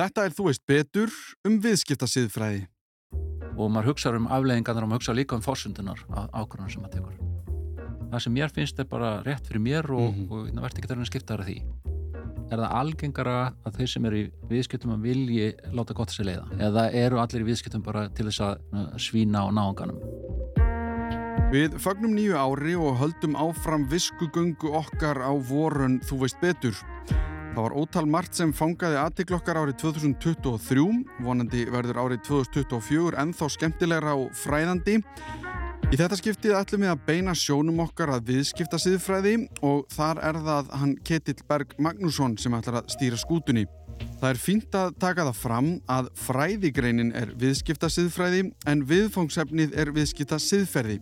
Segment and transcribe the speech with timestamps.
[0.00, 1.10] Þetta er þú veist betur
[1.44, 2.62] um viðskiptasiðfræði.
[3.60, 7.18] Og maður hugsa um afleggingarnar og maður hugsa líka um fórsundunar ákvörðunar sem maður tekur.
[8.06, 10.30] Það sem mér finnst er bara rétt fyrir mér og, mm -hmm.
[10.32, 11.58] og það verður ekki þarf að skipta þar að því.
[12.50, 16.46] Er það algengara að þeir sem eru í viðskiptum að vilji láta gott sér leiða?
[16.58, 18.56] Eða eru allir í viðskiptum bara til þess að
[18.96, 20.00] svína á náanganum?
[21.52, 26.74] Við fagnum nýju ári og höldum áfram viskugöngu okkar á vorun Þú veist betur.
[27.50, 30.84] Það var ótal margt sem fangaði aðtiklokkar árið 2023,
[31.26, 35.00] vonandi verður árið 2024 ennþá skemmtilegra og fræðandi.
[35.90, 39.34] Í þetta skiptið ætlum við að beina sjónum okkar að viðskipta siðfræði
[39.66, 43.66] og þar er það hann Ketill Berg Magnússon sem ætlar að stýra skútunni.
[44.20, 49.90] Það er fínt að taka það fram að fræðigreinin er viðskipta siðfræði en viðfóngsefnið er
[49.96, 51.00] viðskipta siðferði.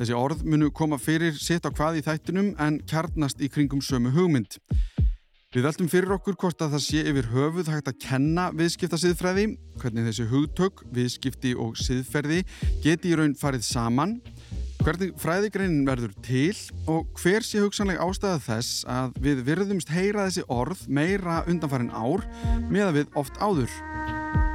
[0.00, 4.16] Þessi orð munu koma fyrir sitt á hvað í þættinum en kjarnast í kringum sömu
[4.16, 4.56] hugmynd.
[5.52, 9.42] Við veltum fyrir okkur hvort að það sé yfir höfuð hægt að kenna viðskipta siðfræði,
[9.82, 12.38] hvernig þessi hugtök, viðskipti og siðferði
[12.80, 14.14] geti í raun farið saman,
[14.80, 16.56] hvernig fræðigreinin verður til
[16.88, 22.24] og hver sé hugsanleg ástæða þess að við virðumst heyra þessi orð meira undanfarin ár
[22.72, 23.78] með að við oft áður.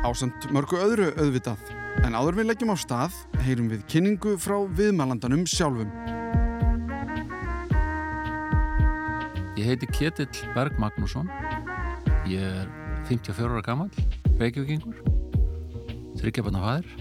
[0.01, 1.61] Ásand mörgu öðru auðvitað,
[2.09, 5.93] en áður við leggjum á stað heyrum við kynningu frá viðmælandanum sjálfum.
[9.57, 11.25] Ég heiti Ketill Berg Magnússon.
[12.29, 12.67] Ég er
[13.09, 13.87] 54 ára gammal,
[14.37, 14.99] reykjökingur,
[16.19, 16.91] þryggjabarna fæðir,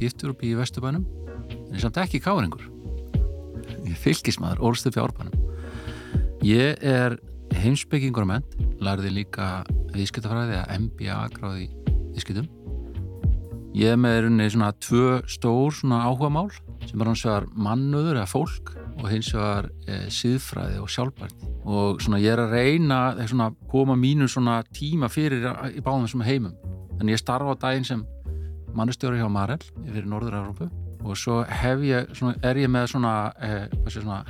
[0.00, 1.04] giftur upp í Vesturbænum,
[1.52, 2.64] en ég samt ekki káringur.
[3.84, 5.36] Ég fylgismæður, orðstu fjárbænum.
[6.40, 7.18] Ég er
[7.60, 8.48] heimsbyggingur menn,
[8.80, 9.50] lærði líka
[9.92, 11.68] viðskiptafræði að MBA gráði
[12.14, 12.48] viðskiptum.
[13.76, 16.48] Ég er með rauninni svona tvö stór svona áhuga mál
[16.88, 22.00] sem er hans vegar mannöður eða fólk og hins vegar e, síðfræði og sjálfbærni og
[22.02, 24.28] svona ég er að reyna svona, koma mínu
[24.74, 26.54] tíma fyrir í báðum þessum heimum.
[26.98, 28.04] Þannig ég starfa á daginn sem
[28.74, 30.70] mannustjóri hjá Marel fyrir Norður-Európu
[31.02, 34.22] og svo ég, svona, er ég með svona, e, svona,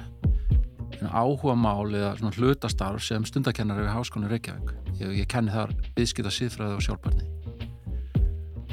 [0.96, 4.74] svona áhuga mál eða hlutastarf sem stundakennari við Háskónu Reykjavík.
[5.00, 7.28] Ég, ég kenni þar viðskipta síðfræði og sjálfbærni.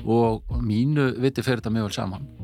[0.10, 2.39] Og mínu viti fyrir þetta mjög vel saman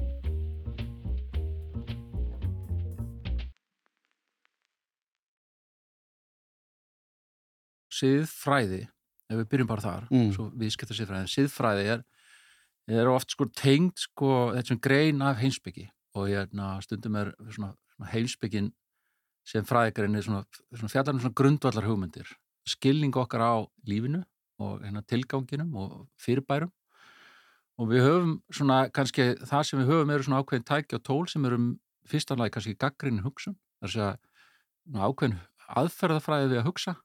[7.96, 10.32] siðfræði ef við byrjum bara þar mm.
[10.36, 12.06] svo viðskipta siðfræði, siðfræði er,
[13.02, 17.74] er oft sko tengd sko þetta sem grein af heimsbyggi og hérna, stundum er svona,
[17.96, 18.72] svona heimsbyggin
[19.46, 22.30] sem fræðikarinn er svona, svona fjallarinn svona grundvallar hugmyndir
[22.66, 23.54] skilning okkar á
[23.88, 24.24] lífinu
[24.62, 26.72] og hérna, tilganginum og fyrirbærum.
[27.76, 31.26] Og við höfum svona kannski það sem við höfum eru svona ákveðin tæki og tól
[31.28, 31.72] sem eru um
[32.08, 33.58] fyrstanlega kannski gaggrinni hugsun.
[33.84, 34.16] Þar sé að
[34.96, 35.42] ákveðin
[35.82, 36.96] aðferðafræði við að hugsa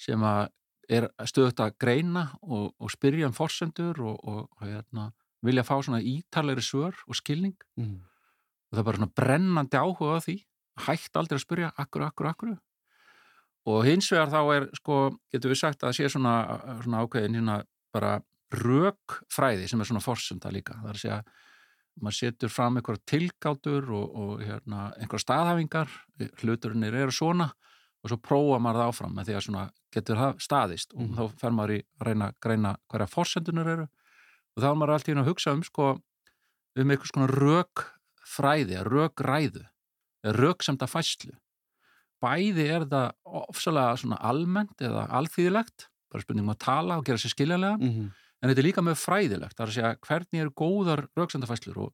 [0.00, 0.50] sem að
[0.86, 5.08] er stöðut að greina og, og spyrja um fórsendur og, og, og hérna,
[5.46, 7.56] vilja fá svona ítalegri svör og skilning.
[7.78, 8.04] Mm.
[8.70, 10.36] og það er bara svona brennandi áhuga á því
[10.86, 12.54] hægt aldrei að spyrja akkur, akkur, akkur
[13.66, 14.96] og hins vegar þá er sko,
[15.32, 16.34] getur við sagt að það sé svona,
[16.84, 17.58] svona ákveðin hérna
[17.94, 18.12] bara
[18.54, 20.76] rökfræði sem er svona fórsenda líka.
[20.82, 21.20] Það er að segja
[21.96, 25.94] maður setur fram einhverja tilgátur og hérna, einhverja staðhafingar
[26.42, 27.48] hluturinnir eru svona
[28.06, 29.62] og svo prófa maður það áfram með því að svona
[29.96, 31.14] getur það staðist og mm.
[31.16, 34.92] þá fer maður í að reyna að greina hverja fórsendunar eru og þá er maður
[34.96, 35.88] alltaf inn að hugsa um sko
[36.76, 39.64] um einhvers konar rökfræði, rökræðu
[40.36, 41.34] röksemta fæslu
[42.22, 43.10] bæði er það
[43.42, 48.14] ofsalega svona almennt eða alþýðilegt bara spurningum að tala og gera sér skiljanlega mm -hmm.
[48.40, 51.82] en þetta er líka með fræðilegt það er að segja hvernig eru góðar röksemta fæslur
[51.88, 51.92] og,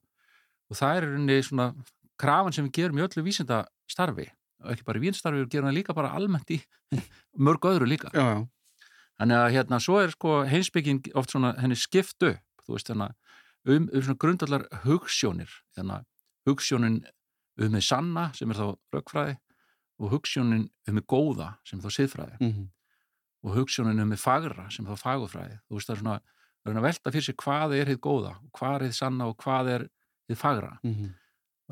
[0.69, 1.73] og það er svona
[2.21, 4.29] krafan sem við gerum í öllu vísinda starfi
[4.73, 6.59] ekki bara í vinstarfi, við gerum það líka bara almennt í
[7.47, 8.41] mörg öðru líka já, já.
[9.21, 13.13] þannig að hérna, svo er sko heimsbygging oft svona henni skipt upp þú veist, hérna,
[13.67, 16.03] um, um svona grundallar hugssjónir, hérna
[16.49, 17.01] hugssjónin
[17.63, 19.39] um með sanna sem er þá rökkfræði
[20.03, 22.69] og hugssjónin um með góða sem er þá siðfræði mm -hmm.
[23.47, 26.21] og hugssjónin um með fagra sem er þá fagufræði þú veist, það er svona,
[26.63, 29.27] það er að velta fyrir sig hvað er hitt góða og hvað er hitt sanna
[29.27, 29.89] og hvað er
[30.29, 31.19] hitt fagra mm -hmm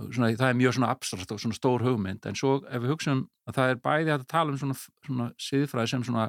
[0.08, 3.24] svona, það er mjög svona abstrakt og svona stór hugmynd en svo ef við hugsaum
[3.48, 6.26] að það er bæði að tala um svona, svona siðfræði sem svona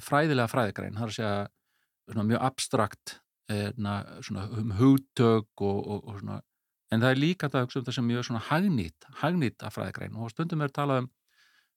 [0.00, 3.16] fræðilega fræðigrein það er að segja svona mjög abstrakt
[3.52, 6.40] eðna, svona um hugtök og, og, og svona
[6.92, 10.16] en það er líka að hugsa um það sem mjög svona hagnýtt hagnýtt af fræðigrein
[10.16, 11.10] og stundum er að tala um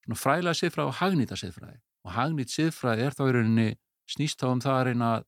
[0.05, 1.79] svona fræðilega siðfræði og hagnýta siðfræði.
[2.05, 3.69] Og hagnýtt siðfræði er þá í rauninni
[4.11, 5.25] snýst þá um það að reyna að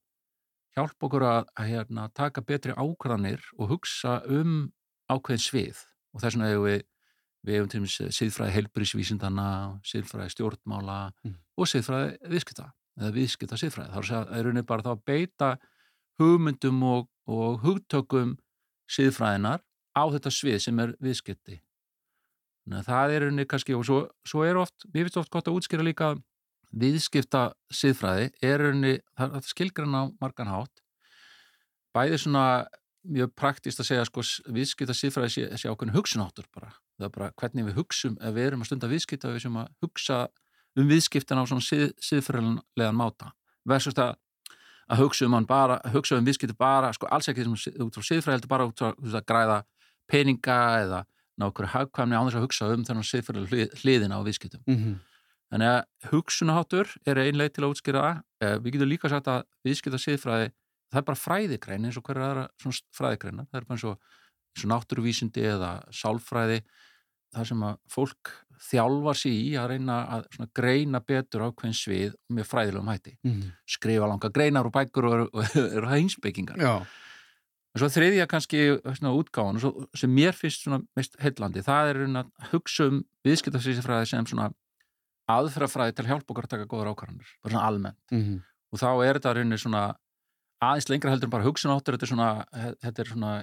[0.77, 4.67] hjálpa okkur að, að hérna, taka betri ákvæðanir og hugsa um
[5.11, 5.81] ákveðin svið
[6.13, 6.85] og þess vegna hefur við
[7.47, 9.47] við hefum til og með siðfræði helbrísvísindana
[9.87, 11.35] siðfræði stjórnmála mm.
[11.57, 12.65] og siðfræði viðskipta
[12.97, 13.93] eða viðskipta siðfræði.
[13.93, 15.51] Það er rauninni bara þá að beita
[16.19, 18.35] hugmyndum og, og hugtökum
[18.91, 19.63] siðfræðinar
[19.95, 21.59] á þetta svið sem er viðskipti.
[22.65, 25.47] Þannig að það er rauninni kannski, og svo, svo er oft, við finnst oft gott
[25.47, 26.15] að útskýra líka
[26.75, 30.83] viðskipta siðfræði, er rauninni, það skilgrann á margan hátt,
[31.95, 32.47] bæði svona
[33.07, 34.23] mjög praktist að segja sko
[34.53, 36.73] viðskipta siðfræði sé, sé ákveðin hugsunáttur bara.
[36.97, 39.67] Það er bara hvernig við hugsum, ef við erum að stunda viðskipta við sem að
[39.85, 40.21] hugsa
[40.77, 43.31] um viðskiptan á svona sið, siðfræðilegan máta
[43.67, 44.15] versus að,
[44.87, 48.53] að hugsa um bara, hugsa um viðskipti bara, sko alls ekki út frá siðfræði, heldur
[48.53, 49.59] bara út frá að græða
[50.07, 51.03] peninga eða
[51.37, 54.63] ná okkur hagkvæmni á þess að hugsa um þennan siðfræðilega hliðina á viðskiptum.
[54.65, 54.95] Mm -hmm.
[55.47, 58.23] Þannig að hugsunaháttur er einlega til að útskýra það.
[58.43, 60.49] Eh, við getum líka sagt að viðskipta siðfræði
[60.91, 62.47] það er bara fræðigræn eins og hverju aðra
[62.95, 64.11] fræðigræna, það er bara eins og,
[64.55, 66.61] eins og náttúruvísindi eða sálfræði.
[67.35, 68.29] Það sem að fólk
[68.69, 73.17] þjálfar sér í að reyna að greina betur á hvern svið með fræðilegum hætti.
[73.27, 73.49] Mm.
[73.67, 75.41] skrifa langa greinar og bækur og
[75.75, 79.59] eru hænsbyggingar og svo þriðja kannski svona, útgáðan
[79.93, 80.65] sem mér finnst
[80.97, 84.47] mest heillandi, það er að hugsa um viðskiptarsvísifræði sem svona
[85.29, 87.99] aðferðafræði til að hjálpa okkar að taka góður ákvarðanir, bara svona almennt.
[88.15, 88.39] Mm
[88.71, 89.83] og þá er þetta svona
[90.63, 92.29] aðeins lengra heldur en bara hugsunáttur þetta er svona,
[92.81, 93.33] þetta er svona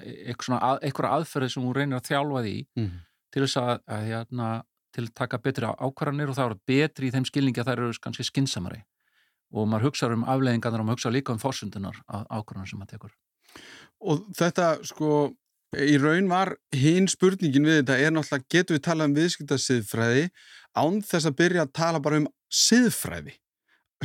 [0.83, 3.03] eitthvað aðferði sem hún reynir að þjálfa því mm -hmm
[3.35, 4.49] til þess að, að hérna,
[4.95, 8.03] til að taka betri ákvarðanir og það eru betri í þeim skilningi að það eru
[8.05, 8.83] kannski skinsamari
[9.55, 13.17] og maður hugsa um afleggingarnar og maður hugsa líka um fórsundunar ákvarðanar sem maður tekur.
[14.03, 15.11] Og þetta sko
[15.75, 20.27] í raun var hinn spurningin við þetta er náttúrulega getur við talað um viðskiptasiðfræði
[20.79, 23.35] án þess að byrja að tala bara um siðfræði.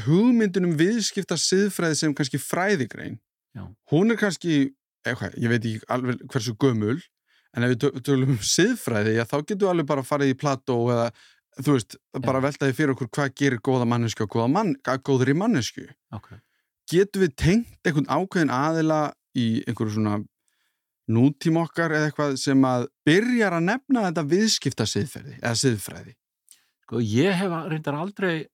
[0.05, 3.19] Hugmyndin um viðskiptasiðfræði sem kannski fræðigrein,
[3.55, 3.63] Já.
[3.93, 4.73] hún er kannski,
[5.05, 6.99] eitthvað, ég veit ekki alveg hversu gömul
[7.57, 10.35] en ef við tölum um siðfræði já, þá getum við alveg bara að fara í
[10.37, 11.07] plato eða
[11.59, 15.37] þú veist, bara veltaði fyrir okkur hvað gerir góða mannesku og góða mann, góður í
[15.37, 16.41] mannesku okay.
[16.91, 18.99] getum við tengt einhvern ákveðin aðila
[19.37, 20.19] í einhverju svona
[21.09, 26.15] nútíma okkar eða eitthvað sem að byrjar að nefna þetta viðskipta siðferði eða siðfræði
[26.85, 28.47] Sko ég hef reyndar aldrei eh,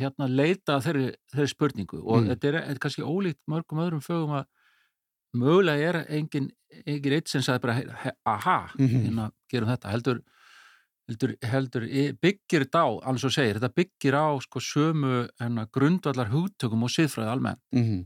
[0.00, 2.32] hérna leita þeirri, þeirri spurningu og mm.
[2.32, 4.48] þetta er, er kannski ólíkt mörgum öðrum fögum að
[5.36, 6.50] mögulega er engin,
[6.84, 9.04] engin eitt sem sagði bara aha, mm -hmm.
[9.06, 10.22] hérna gerum þetta heldur,
[11.08, 11.86] heldur, heldur
[12.22, 16.90] byggir þetta á, alveg svo segir þetta byggir á sko sömu hérna, grundvallar húttökum og
[16.90, 18.02] siðfræði almenn mm -hmm.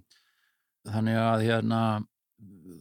[0.92, 1.80] þannig að hérna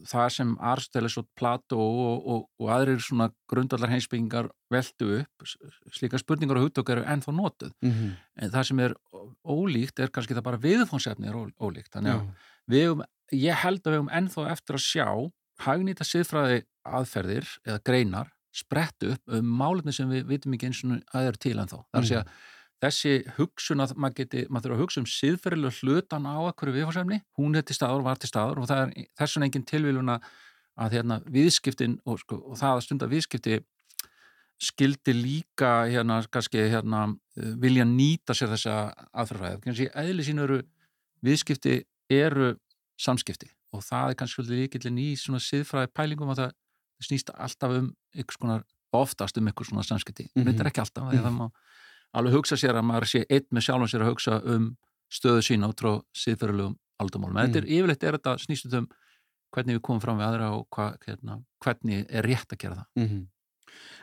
[0.08, 5.48] það sem Arstelis og Plato og, og, og aðrir svona grundvallar heimsbyggingar veldu upp
[5.94, 8.12] slíka spurningar og húttök eru ennþá notuð mm -hmm.
[8.42, 8.94] en það sem er
[9.44, 12.22] ólíkt er kannski það bara viðfónsefni er ólíkt þannig að
[12.66, 13.02] við hefum
[13.32, 15.08] ég held að við höfum ennþá eftir að sjá
[15.64, 20.98] hagnýta siðfræði aðferðir eða greinar sprett upp um málinni sem við vitum ekki eins og
[21.14, 21.80] að er til ennþá.
[21.80, 22.42] Það er að segja mm.
[22.84, 27.20] Þessi hugsun að maður geti, maður þurfa að hugsa um siðferðilega hlutan á akkur viðfársefni,
[27.38, 30.18] hún er til staður var til staður og það er þess vegna engin tilvíluna
[30.74, 33.60] að hérna, viðskiptin og, sko, og það að stunda viðskipti
[34.64, 37.06] skildi líka hérna, kannski, hérna,
[37.62, 38.76] vilja nýta sér þessa
[39.10, 39.60] aðferðfræði.
[39.64, 40.60] Kannski eðli sín eru
[41.24, 41.80] viðskipti
[42.12, 42.54] eru
[43.00, 46.52] samskipti og það er kannski líkillin í svona siðfræði pælingum að það
[47.08, 48.58] snýst alltaf um ykkur svona,
[48.94, 50.50] oftast um ykkur svona samskipti mm -hmm.
[50.50, 51.24] þetta er ekki alltaf, mm -hmm.
[51.24, 51.46] það má
[52.18, 54.68] alveg hugsa sér að maður sé einn með sjálfum sér að hugsa um
[55.14, 57.54] stöðu sína út frá siðfræðilegum aldamálum, en mm -hmm.
[57.54, 58.88] þetta er yfirleitt er þetta snýst um
[59.54, 63.02] hvernig við komum fram við aðra og hva, hérna, hvernig er rétt að gera það
[63.02, 63.26] mhm.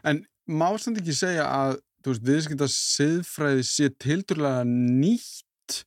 [0.04, 5.84] En má samt ekki segja að veist, viðskipta siðfræði sé tildurlega nýtt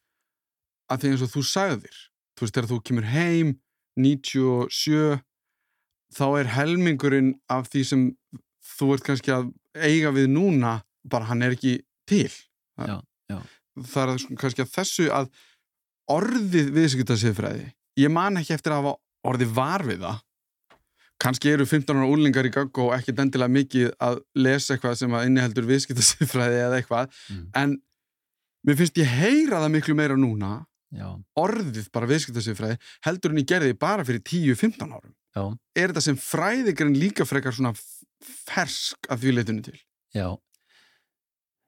[0.88, 1.97] að því eins og þú sagðir
[2.35, 3.54] þú veist, þegar þú kemur heim
[4.00, 5.21] 97
[6.14, 8.04] þá er helmingurinn af því sem
[8.78, 12.99] þú ert kannski að eiga við núna, bara hann er ekki til já,
[13.30, 13.38] já.
[13.94, 15.32] það er kannski að þessu að
[16.12, 17.66] orðið viðskiptarsifræði
[18.00, 18.92] ég man ekki eftir að
[19.25, 20.23] orðið var við það
[21.25, 25.14] kannski eru 15 ára úlingar í gang og ekki dendilega mikið að lesa eitthvað sem
[25.14, 27.44] að inniheldur viðskiptarsifræði eða eitthvað mm.
[27.61, 27.76] en
[28.66, 30.56] mér finnst ég heyra það miklu meira núna
[30.94, 31.08] Já.
[31.40, 35.44] orðið bara viðskiptasifræði heldur en ég gerði bara fyrir 10-15 árum Já.
[35.75, 37.75] er þetta sem fræðikarinn líka frekar svona
[38.25, 39.78] fersk að því leitunni til?
[40.14, 40.28] Já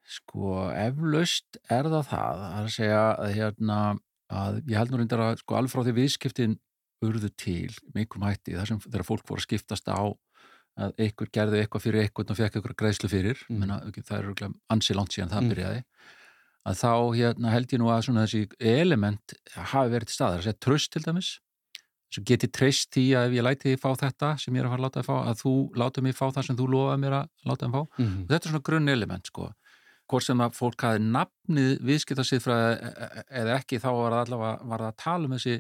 [0.07, 3.79] sko eflaust er það það að segja að hérna
[4.33, 6.57] að ég held nú reyndar að sko alveg frá því viðskiptin
[7.07, 10.01] urðu til miklum hætti þar sem þeirra fólk voru að skiptast á
[10.77, 13.59] að einhver gerði eitthvað fyrir eitthvað og fekk eitthvað greiðslu fyrir mm.
[13.63, 15.53] Menna, það er ansi langt síðan það mm.
[15.55, 15.83] byrjaði
[16.67, 20.63] að þá hérna, held ég nú að þessi element hafi verið til staðar, þess að
[20.67, 21.31] tröst til dæmis
[22.07, 24.69] þess að geti treyst í að ef ég læti þið fá þetta sem ég er
[24.69, 27.03] að fara að láta þið fá að þú láta mig fá það sem þú lofaði
[27.03, 29.49] mér að láta þið fá mm og þetta er svona grunn element sko
[30.11, 34.69] hvort sem að fólk hafi nafnið viðskiptasiðfræði e, e, eða ekki þá var það allavega
[34.71, 35.57] var það að tala um þessi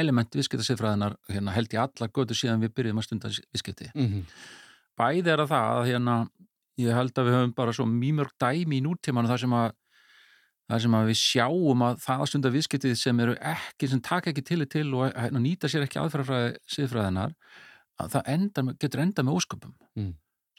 [0.00, 4.24] element viðskiptasiðfræðinar hérna, held ég alla götu síðan við byrjum að stunda viðskipti mm -hmm.
[5.00, 6.16] bæði er að það að hérna,
[6.80, 9.70] ég held að við höfum bara svo mýmjörg dæmi í nútímanu þar sem að
[10.70, 14.44] þar sem að við sjáum að það stunda viðskiptið sem eru ekki, sem taka ekki
[14.46, 17.34] til til og hérna, nýta sér ekki aðfærafræði siðfræðinar,
[17.98, 20.14] að það enda, getur enda með ósköpum Mm.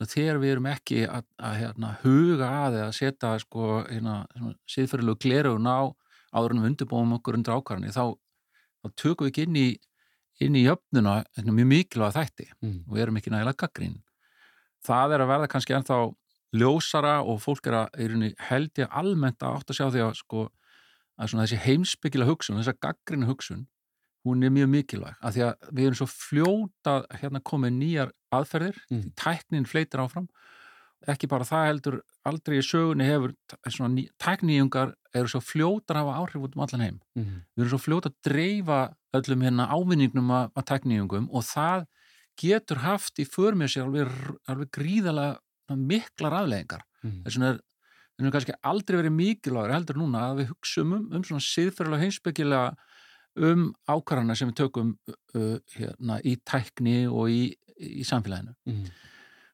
[0.10, 4.16] Þegar við erum ekki að, að hérna, huga að eða setja sko, hérna,
[4.70, 5.82] siðfræðilegu glerugun á
[6.32, 8.06] áður en við undirbúum okkur undir ákvarðanir þá,
[8.82, 9.68] þá tökum við ekki inn í
[10.42, 12.80] inn í jöfnuna hérna, mjög mikilvæga þætti Mm.
[12.88, 14.00] og við erum ekki nægilega gaggrín
[14.86, 15.98] það er að verða kannski ennþá
[16.52, 20.16] ljósara og fólk er að er held ég almennt að átt að sjá því að
[20.20, 20.48] sko
[21.22, 23.68] að svona þessi heimsbyggila hugsun, þessa gaggrínu hugsun
[24.26, 28.78] hún er mjög mikilvæg af því að við erum svo fljóta hérna komið nýjar aðferðir
[28.92, 29.12] Mm.
[29.18, 30.28] tæknin fleitir áfram
[31.10, 31.96] ekki bara það heldur,
[32.30, 33.32] aldrei í sögunni hefur
[33.90, 37.72] ný, tækníungar eru svo fljótar að hafa áhrif út um allan heim Mm við erum
[37.74, 38.82] svo fljóta að dreifa
[39.18, 41.88] öllum hérna ávinningnum að, að tækníungum og það
[42.42, 44.14] getur haft í för með sér alveg,
[44.48, 47.24] alveg gríðalega miklar afleðingar Mm.
[47.26, 47.60] þess vegna er
[48.20, 52.04] vegna er kannski aldrei verið mikilvægur heldur núna að við hugsaum um, um svona siðferðilega
[52.06, 52.76] heimsbyggilega
[53.40, 54.94] um ákvarðana sem við tökum
[55.36, 57.42] uh, hérna, í tækni og í,
[57.80, 58.56] í samfélaginu.
[58.68, 58.86] Mm.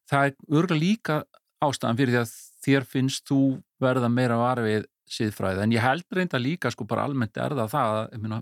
[0.08, 1.18] Það er örgulega líka
[1.64, 2.36] ástæðan fyrir því að
[2.68, 3.40] þér finnst þú
[3.82, 7.94] verða meira varfið siðfræði en ég held reynda líka sko bara almennt er það það
[8.00, 8.40] að meina,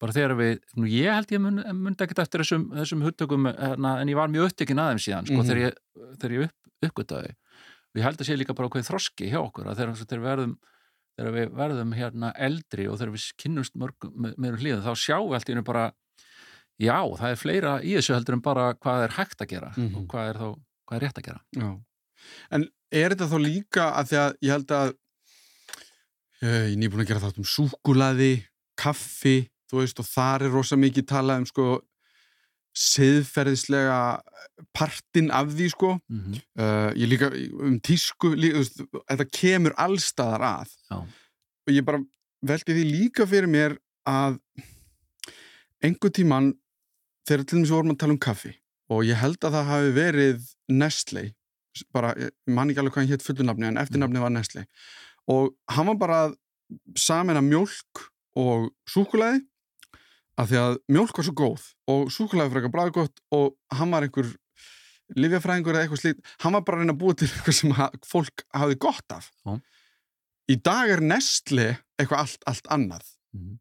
[0.00, 3.96] bara þegar við, nú ég held ég mun, mundi ekkert eftir þessum, þessum huttökum hérna,
[4.00, 5.50] en ég var mjög upptekinn aðeins síðan sko, Mhm.
[5.50, 5.76] þegar ég,
[6.20, 9.68] þegar ég upp, uppgötaði og ég held að sé líka bara hvað þroski hjá okkur
[9.70, 10.56] að þegar, þegar við verðum
[11.16, 15.28] þegar við verðum hérna eldri og þegar við kynnumst mörgum með, með hlýðum þá sjáum
[15.30, 15.84] við allt í hennu bara
[16.82, 19.94] já, það er fleira í þessu heldur en bara hvað er hægt að gera Mhm.
[19.96, 20.46] og hvað er þá
[20.86, 21.70] hvað er rétt að gera Já.
[22.50, 24.88] En er þetta þá líka að því að ég held að
[26.42, 28.32] uh, ég er nýbúin að gera þátt um súkulaði,
[28.78, 29.36] kaffi,
[29.70, 31.66] þú veist, og þar er rosa mikið talað um sko
[32.76, 34.00] siðferðislega
[34.76, 35.94] partinn af því sko.
[36.08, 36.42] Mm -hmm.
[36.60, 37.30] uh, ég líka
[37.60, 38.64] um tísku líka,
[39.08, 40.76] þetta kemur allstaðar að.
[40.90, 40.98] Já.
[41.66, 41.98] og ég bara
[42.46, 44.38] veldi því líka fyrir mér að
[45.82, 46.52] einhver tíman
[47.26, 48.52] þegar til dæmis vorum að tala um kaffi
[48.92, 51.24] og ég held að það hafi verið Nestle
[51.92, 54.66] bara, ég man ekki alveg hvað hann hétt fullunafni en eftirnafni var Nestle
[55.30, 56.36] og hann var bara að
[56.98, 58.06] samena mjólk
[58.38, 59.42] og súkulæði
[60.36, 61.62] af því að mjólk var svo góð
[61.92, 64.28] og súkulæði frekar bræði gott og hann var einhver
[65.16, 67.74] livjafræðingur eða eitthvað slíkt hann var bara að reyna að búa til eitthvað sem
[68.10, 69.54] fólk hafði gott af Já.
[70.52, 73.58] í dag er Nestle eitthvað allt, allt annað Mhm.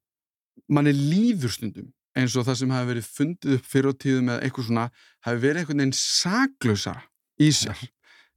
[0.70, 4.30] mann er líður stundum eins og það sem hafi verið fundið upp fyrir á tíðum
[4.32, 4.86] eða eitthvað svona
[5.28, 7.04] hafi verið einhvern veginn saklausara
[7.42, 7.76] í sér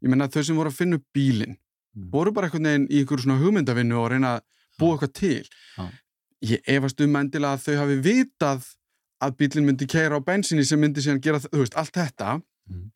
[0.02, 1.56] ég menna þau sem voru að finna upp bílinn
[1.96, 2.10] Mm.
[2.12, 4.42] voru bara einhvern veginn í einhverju svona hugmyndavinnu og reyna að
[4.78, 5.46] búa eitthvað til.
[6.44, 8.68] Ég efast um endilega að þau hafi vitað
[9.24, 12.40] að bílinn myndi keira á bensinni sem myndi síðan gera, þú veist, allt þetta.
[12.68, 12.90] Mhm.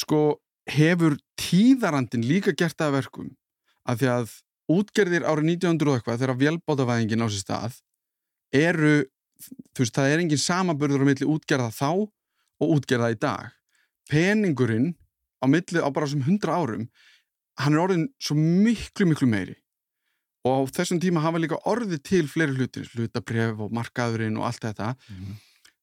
[0.00, 3.30] sko hefur tíðarandin líka gert það að verkum
[3.90, 4.34] að því að
[4.70, 7.74] útgerðir árið 1900 og eitthvað þegar vélbátavæðingin á sér stað
[8.54, 8.94] eru,
[9.74, 11.90] þú veist, það er engin samaburður á milli útgerða þá
[12.60, 13.50] og útgerða í dag.
[14.08, 14.94] Peningurinn
[15.42, 16.88] á milli á bara sem 100 árum
[17.60, 19.56] hann er orðin svo miklu, miklu meiri
[20.44, 24.62] og á þessum tíma hafa líka orðið til fleiri hlutir, hlutabref og markaðurinn og allt
[24.64, 25.34] þetta Mhm.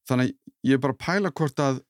[0.09, 0.35] þannig að
[0.65, 1.81] ég er bara að pæla hvort að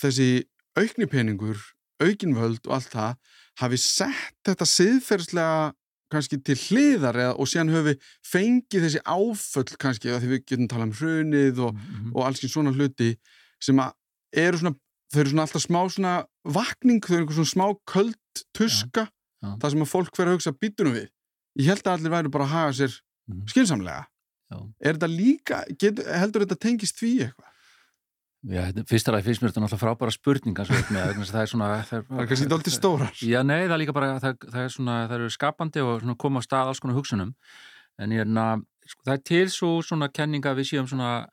[0.00, 0.44] þessi
[0.76, 1.58] aukni peningur
[2.02, 3.16] aukinvöld og allt það
[3.62, 5.72] hafi sett þetta siðferðslega
[6.12, 10.44] kannski til hliðar eða, og síðan höfum við fengið þessi áföll kannski að því við
[10.46, 12.12] getum talað um hrunið og, Mhm.
[12.14, 13.16] og alls svona hluti
[13.60, 13.92] sem að
[14.34, 14.76] eru svona
[15.12, 18.14] þau eru svona alltaf smá svona vakning þau eru svona smá köld
[18.54, 19.08] tuska
[19.42, 19.56] Já.
[19.58, 21.08] það sem að fólk fer að hugsa býtunum við
[21.58, 23.46] ég held að allir væru bara að haga sér Mhm.
[23.48, 24.06] skynsamlega
[24.52, 24.58] Já.
[24.84, 27.50] er þetta líka, get, heldur þetta tengist því eitthvað?
[28.44, 32.02] Já, fyrsta lagi finnst mér þetta náttúrulega frábæra spurninga svo með, það er svona það
[32.10, 34.96] Það er kannski dálítið stórar Já, nei, það er líka bara, það, það er svona,
[35.08, 37.32] það eru skapandi og svona koma á stað alls konar hugsunum
[37.98, 38.44] en ég er na,
[38.84, 41.26] sko, það er til svo svona kenninga við séum svona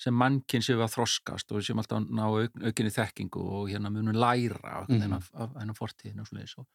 [0.00, 3.68] sem mannkinn við að þroskast og við séum alltaf að ná auk, aukinni þekkingu og
[3.68, 5.00] hérna munum læra af Mhm.
[5.04, 6.66] hennar, af, hennar fortíðin og svona og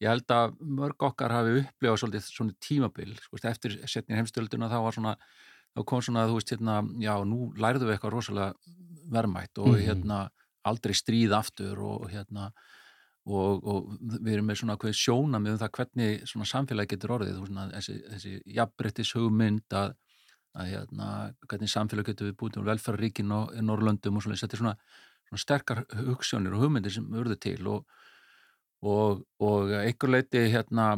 [0.00, 4.78] ég held að mörg okkar hafi upplifað svolítið svona tímabil, sko, eftir setnir heimstölduna þá
[4.86, 5.14] var svona
[5.76, 8.54] þá kom svona, þú veist, hérna, já, nú lærðu við eitthvað rosalega
[9.10, 9.84] verðmætt og Mhm.
[9.86, 10.20] hérna
[10.64, 12.50] aldrei stríð aftur og hérna
[13.26, 17.14] og, og við erum með svona hvað sjóna með um það hvernig svona samfélagi getur
[17.18, 19.94] orðið svona, þessi, þessi jafnbrettis hugmynd að,
[20.56, 21.08] að hérna,
[21.46, 24.76] hvernig samfélagi getur við búið um velferðaríkin og Norrlöndum og svona, þetta er svona,
[25.28, 27.84] svona sterkar hugssjónir og hugmyndir sem urðu til og,
[28.82, 30.94] og, og einhver leiti hérna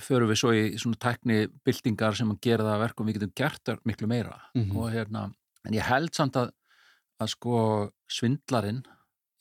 [0.00, 3.72] förum við svo í svona tækni byltingar sem að gera það verkum við getum gert
[3.84, 4.76] miklu meira mm -hmm.
[4.76, 5.32] og hérna,
[5.66, 6.52] en ég held samt að
[7.20, 7.56] að sko
[8.12, 8.82] svindlarinn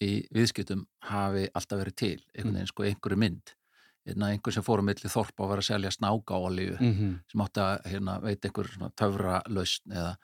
[0.03, 3.53] í viðskiptum hafi alltaf verið til, einhvern veginn sko einhverju mynd
[4.05, 7.13] hérna, einhver sem fórum millir þorpa og var að selja snáka á alíu mm -hmm.
[7.31, 10.17] sem átti að hérna, veit einhver töfra lausn eða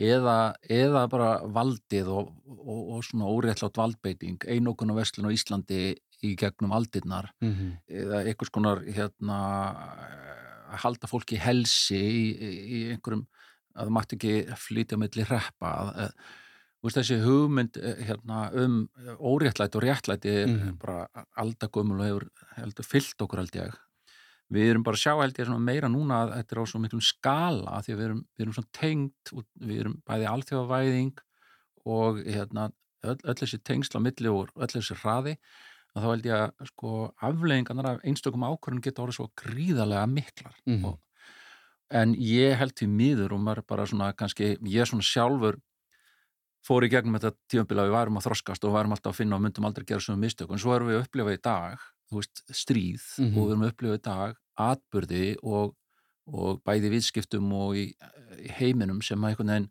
[0.00, 5.96] eða, eða bara valdið og, og, og svona óréttlátt valdbeiting einokun og vestlun á Íslandi
[6.26, 7.72] í gegnum aldirnar mm -hmm.
[8.02, 9.38] eða einhvers konar hérna
[10.70, 12.24] að halda fólki helsi í,
[12.76, 13.26] í einhverjum
[13.74, 15.72] að það mátti ekki flytja mellir reppa
[16.80, 20.78] þessi hugmynd eh, hérna, um óréttlæti og réttlæti mm -hmm.
[20.78, 23.74] bara aldagumul og hefur heldur, fyllt okkur ég
[24.50, 27.00] við erum bara að sjá held ég meira núna að þetta er á svo miklum
[27.00, 31.20] skala því að við erum, við erum tengt við erum bæði alþjóðavæðing
[31.86, 32.70] og hérna,
[33.04, 35.36] öll, öll þessi tengsla milli og öll þessi hraði
[35.94, 36.90] að þá held ég að sko
[37.28, 40.84] afleggingarnar af einstökum ákvörðun geta orðið svo gríðarlega miklar mm -hmm.
[40.90, 41.00] og,
[41.90, 45.58] en ég held því miður og maður bara svona kannski, ég svona sjálfur
[46.66, 49.42] fór í gegnum þetta tíumbila við varum að þroskast og varum alltaf að finna og
[49.42, 51.78] myndum aldrei gera svona mistök en svo erum við að upplifa í dag
[52.12, 53.36] veist, stríð mm -hmm.
[53.38, 55.74] og við erum að upplifa í dag atbyrði og,
[56.26, 57.86] og bæði viðskiptum og í,
[58.38, 59.70] í heiminum sem að einhvern veginn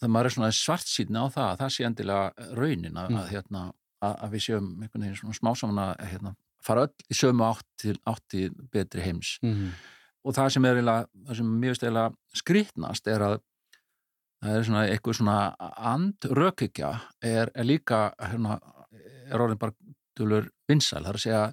[0.00, 3.18] það maður er svona svart síðan á það að það sé endilega raunin að, mm.
[3.20, 3.62] að, hérna,
[4.04, 6.32] að, við séum einhvern veginn svona smásaman að hérna,
[6.64, 9.68] fara öll í sömu átt til, átt til betri heims mm.
[10.26, 12.06] og það sem er eiginlega, það sem mjög stæla
[12.42, 13.36] skrittnast er að
[14.42, 15.36] það er svona eitthvað svona
[15.94, 16.92] andrökikja
[17.24, 18.58] er, er líka hérna,
[19.30, 19.76] er orðin bara
[20.68, 21.44] vinsæl, það er að segja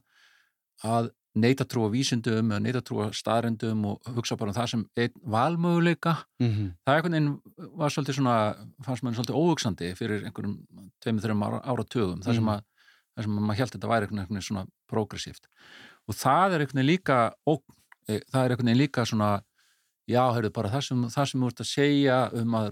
[0.84, 4.68] að neyta trú á vísindum eða neyta trú á staðrendum og hugsa bara um það
[4.74, 6.68] sem einn valmöguleika mm -hmm.
[6.86, 7.40] það einhvern veginn
[7.78, 8.36] var svolítið svona
[8.86, 10.58] fannst maður svolítið óhugsandi fyrir einhverjum
[11.02, 13.24] tveimur, þreim áratögum þar sem, mm -hmm.
[13.24, 15.48] sem að maður held að þetta væri einhvern veginn svona progressíft
[16.08, 17.64] og það er einhvern veginn líka og,
[18.08, 19.42] e, það er einhvern veginn líka svona
[20.08, 22.68] já, heyrðu, bara það sem, það sem þú ert að segja um að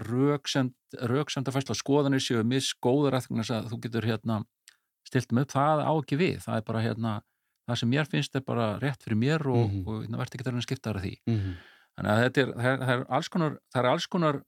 [1.08, 4.44] rauksenda fæsla skoðanir séu misgóður að þú getur hérna
[5.08, 7.22] stiltum upp, það á ekki við það er bara hérna
[7.68, 9.86] það sem mér finnst er bara rétt fyrir mér og, mm -hmm.
[9.86, 11.54] og, og verður ekki að skipta það því mm -hmm.
[11.96, 14.42] þannig að þetta er, það er alls konar það er alls konar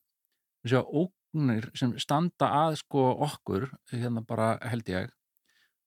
[0.65, 5.11] sjá, ógnir sem standa að sko okkur, hérna bara held ég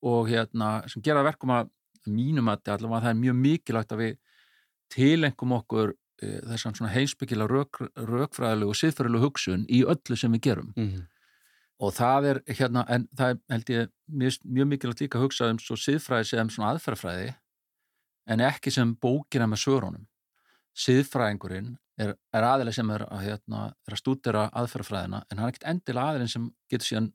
[0.01, 1.69] og hérna sem gera verkum að
[2.05, 4.17] mínum að það er mjög mikilvægt að við
[4.89, 10.41] tilengum okkur e, þessan svona heimsbyggila rök, rökfræðilegu og siðfræðilegu hugsun í öllu sem við
[10.41, 11.16] gerum mm -hmm
[11.77, 15.49] og það er hérna, en það er held ég mjög, mjög mikilvægt líka að hugsa
[15.51, 17.33] um svo siðfræði sem svona aðferðfræði
[18.33, 20.07] en ekki sem bókina með svörunum
[20.77, 25.53] siðfræðingurinn er, er aðileg sem er að, hérna, er að stúdera aðferðfræðina en hann er
[25.53, 27.11] ekkert endilega aðileg sem getur síðan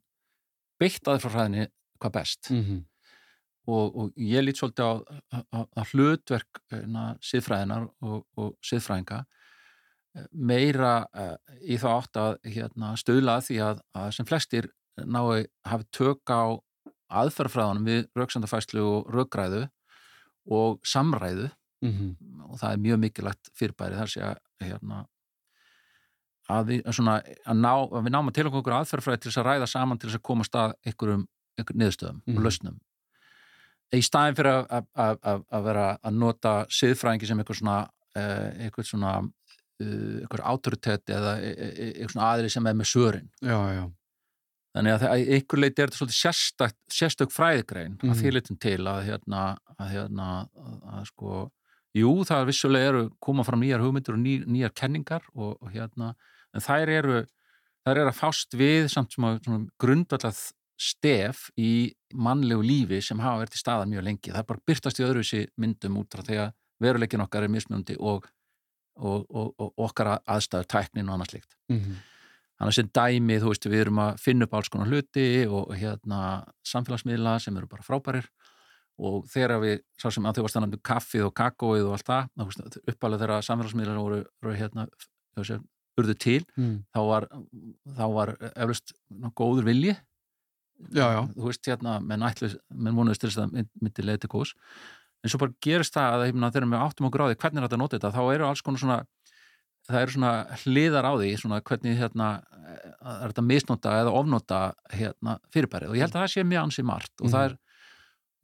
[0.81, 1.67] beitt aðferðfræðinni
[1.99, 2.81] hvað best mm -hmm.
[3.67, 4.93] og, og ég lít svolítið á
[5.79, 9.23] að hlutverk hérna, siðfræðinar og, og siðfræðinga
[10.31, 14.69] meira uh, í þá átt að hérna, stöðla því að, að sem flestir
[15.01, 16.53] nái hafi tök á
[17.13, 19.63] aðferðfræðanum við rauksandafæslu og raugræðu
[20.53, 21.49] og samræðu
[21.83, 22.45] mm -hmm.
[22.51, 25.05] og það er mjög mikilvægt fyrirbæri þar sé að hérna,
[26.49, 29.47] að við, svona, að ná, að við náum að til okkur aðferðfræði til þess að
[29.49, 32.35] ræða saman til þess að koma stað einhverjum, einhverjum niðurstöðum mm -hmm.
[32.35, 32.43] og mhm.
[32.43, 32.79] lausnum
[33.93, 37.77] í staðin fyrir að, að, að vera að nota siðfræðingi sem einhver svona,
[38.17, 39.13] uh, einhver svona
[39.81, 43.83] einhver autoritet eða e, e, e, einhvern aðri sem er með sörin já, já.
[44.77, 48.13] þannig að einhver leiti er þetta svolítið sérstök, sérstök fræðigrein mm.
[48.13, 49.43] að því litum til að hérna,
[49.77, 50.29] að, hérna,
[50.61, 51.43] að, að sko
[51.97, 56.13] jú það vissulega eru koma fram nýjar hugmyndir og ný, nýjar kenningar og, og hérna
[56.53, 57.23] en þær eru
[57.83, 60.43] þær eru að fást við samt sem grundvallað
[60.79, 64.99] stef í mannlegu lífi sem hafa verið í staðan mjög lengi það er bara byrtast
[64.99, 68.25] í öðruvísi myndum út frá því að veruleikin okkar er mismjöndi og
[68.95, 71.99] og, og, og okkar aðstæður, tæknin og annað slikt mm -hmm.
[72.59, 76.45] þannig sem dæmi, þú veist, við erum að finna upp alls konar hluti og hérna
[76.63, 78.29] samfélagsmiðla sem eru bara frábærir
[78.97, 82.79] og þegar við, svo sem að þau var stannandi kaffið og kakóið og allt það
[82.87, 84.87] uppalega þegar samfélagsmiðlar voru, voru hérna,
[85.35, 85.59] þessi,
[85.97, 86.83] urðu til mm.
[86.93, 87.27] þá var,
[87.97, 88.93] þá var eflust
[89.35, 89.95] góður vilji
[90.93, 91.21] já, já.
[91.35, 92.25] þú veist, hérna, menn,
[92.73, 94.53] menn vonuðist til þess að myndi leið til kós
[95.23, 97.97] en svo bara gerist það að þegar við áttum á því hvernig er þetta nota
[97.97, 98.99] þetta, þá eru alls konar svona
[99.87, 100.33] það eru svona
[100.63, 102.27] hliðar á því svona hvernig hérna
[102.63, 104.61] er þetta misnota eða ofnota
[104.93, 107.33] hérna fyrirbærið og ég held að það sé mjög ansið margt og mm.
[107.33, 107.57] það er,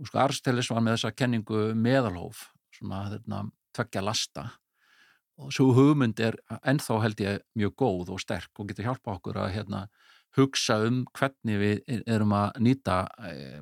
[0.09, 4.49] sko, Arstelis var með þessa kenningu meðalhóf svona hérna tveggja lasta
[5.39, 6.35] og svo hugmynd er
[6.67, 9.85] ennþá held ég mjög góð og sterk og getur hjálpa okkur að hérna
[10.37, 13.61] hugsa um hvernig við erum að nýta eh,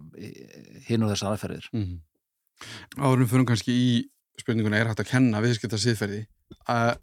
[0.89, 1.93] hinn og þessar aðferðir mm.
[2.97, 3.89] Áðurum fyrir kannski í
[4.41, 6.23] spurninguna er hægt að kenna viðskipta síðferði
[6.69, 6.95] að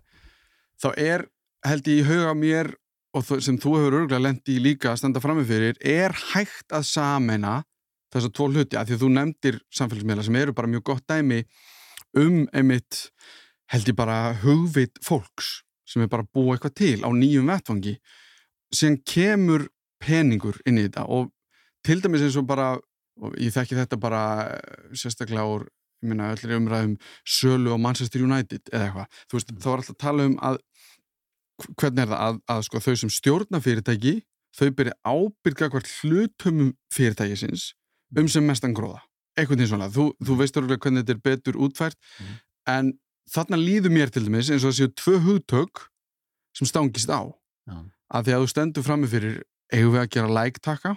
[0.83, 1.27] þá er
[1.65, 2.73] held ég í huga mér
[3.15, 7.61] og sem þú hefur örgulega lendi líka að standa framifyrir, er hægt að sameina
[8.15, 8.79] þessar tvo hluti?
[8.79, 11.45] Að því að þú nefndir samfélagsmiðla sem eru bara mjög gott dæmi
[12.19, 13.09] um einmitt
[13.73, 17.95] held ég bara hugveit fólks sem er bara búið eitthvað til á nýjum vettfangi
[18.75, 19.69] sem kemur
[20.03, 21.31] peningur inn í þetta og
[21.85, 22.75] til dæmis eins og bara
[23.23, 25.69] og ég þekki þetta bara eh, sérstaklega úr
[26.05, 29.61] öllir umræðum Sölu og Manchester United eða eitthvað, þú veist, mm.
[29.63, 30.59] þá var alltaf að tala um að
[31.79, 34.15] hvernig er það að, að sko, þau sem stjórna fyrirtæki
[34.55, 37.73] þau byrja ábyrga hvert hlutumum fyrirtækisins
[38.19, 39.01] um sem mestan gróða,
[39.39, 42.37] eitthvað til svona þú, þú veist orðlega hvernig þetta er betur útfært mm.
[42.75, 42.93] en
[43.31, 45.87] þarna líður mér til dæmis eins og það séu tvö hugtök
[46.55, 47.81] sem stangist á ja.
[48.15, 49.41] að því að þú stendur fram með fyrir
[49.73, 50.95] eigum við að gera lægtaka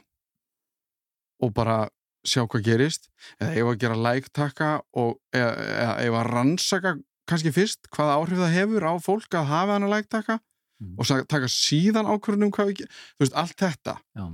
[1.46, 1.86] og bara
[2.26, 6.96] sjá hvað gerist eða við að gera lægtaka og eigum við að rannsaka
[7.28, 10.38] kannski fyrst hvaða áhrif það hefur á fólk að hafa hann að lægtaka
[10.82, 10.98] mm.
[10.98, 14.26] og taka síðan ákvörðunum hvað við þú veist, allt þetta Já.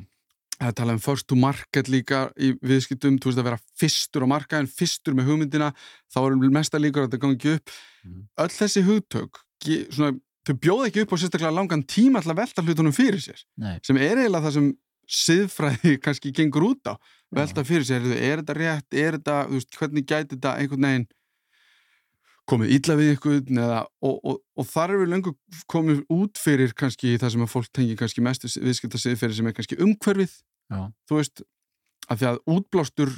[0.60, 4.34] það tala um first to market líka í viðskiptum, þú veist að vera fyrstur á
[4.36, 5.72] markaðin, fyrstur með hugmyndina
[6.14, 7.74] þá erum við mesta líkur að þetta gangi upp
[8.06, 8.22] mm.
[8.46, 12.96] öll þessi hugtök svona, þau bjóða ekki upp á sérstaklega langan tíma alltaf velta hlutunum
[12.96, 13.78] fyrir sér Nei.
[13.86, 14.74] sem er eiginlega það sem
[15.10, 16.94] siðfræði kannski gengur út á
[17.34, 21.12] velta fyrir sér, er þetta rétt, er þetta veist, hvernig gæti þetta einhvern veginn
[22.50, 25.36] komið ítla við ykkur eða, og, og, og þar er við lengur
[25.72, 29.56] komið út fyrir kannski það sem að fólk tengi kannski mest viðskipta siðferði sem er
[29.56, 30.34] kannski umhverfið
[30.74, 30.82] Já.
[31.08, 31.46] þú veist,
[32.10, 33.14] að því að útblástur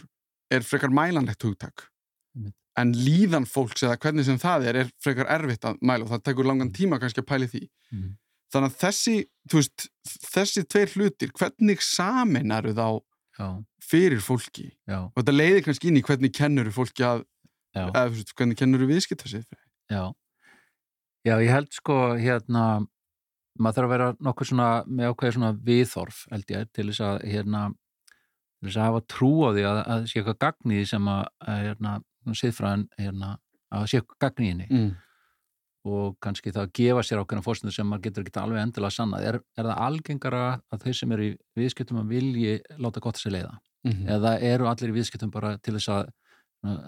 [0.54, 1.88] er frekar mælanlegt hugtak
[2.38, 2.54] mm.
[2.82, 6.26] en líðan fólks eða hvernig sem það er, er frekar erfitt að mæla og það
[6.30, 6.78] tekur langan mm.
[6.78, 8.14] tíma kannski að pæli því mm.
[8.54, 9.16] Þannig að þessi
[9.54, 9.88] veist,
[10.32, 13.02] þessi tveir hlutir, hvernig saminar þá
[13.36, 13.48] Já.
[13.84, 15.06] fyrir fólki Já.
[15.10, 17.26] og þetta leiðir kannski inn í hvernig kennur fólki að
[17.76, 18.06] eða
[18.38, 19.46] hvernig kennur viðskipta sér?
[19.92, 20.14] Já.
[21.26, 22.86] Já, ég held sko hérna
[23.58, 27.18] maður þarf að vera nokkuð svona með ákveði svona viðþorf held ég til þess að
[27.32, 31.24] hérna til þess að hafa trú á því að það sé eitthvað gagniði sem að
[31.48, 31.96] hérna
[32.42, 34.92] siðfræðin hérna að það sé eitthvað gagniðinni mm.
[35.86, 39.26] Og kannski það að gefa sér ákveðna fórstundu sem maður getur ekki alveg endilega sannað.
[39.30, 40.44] Er, er það algengara
[40.74, 43.54] að þeir sem eru í viðskiptum að vilji láta gott sér leiða?
[43.86, 44.08] Mm -hmm.
[44.16, 46.08] eða eru allir í viðskiptum bara til þess að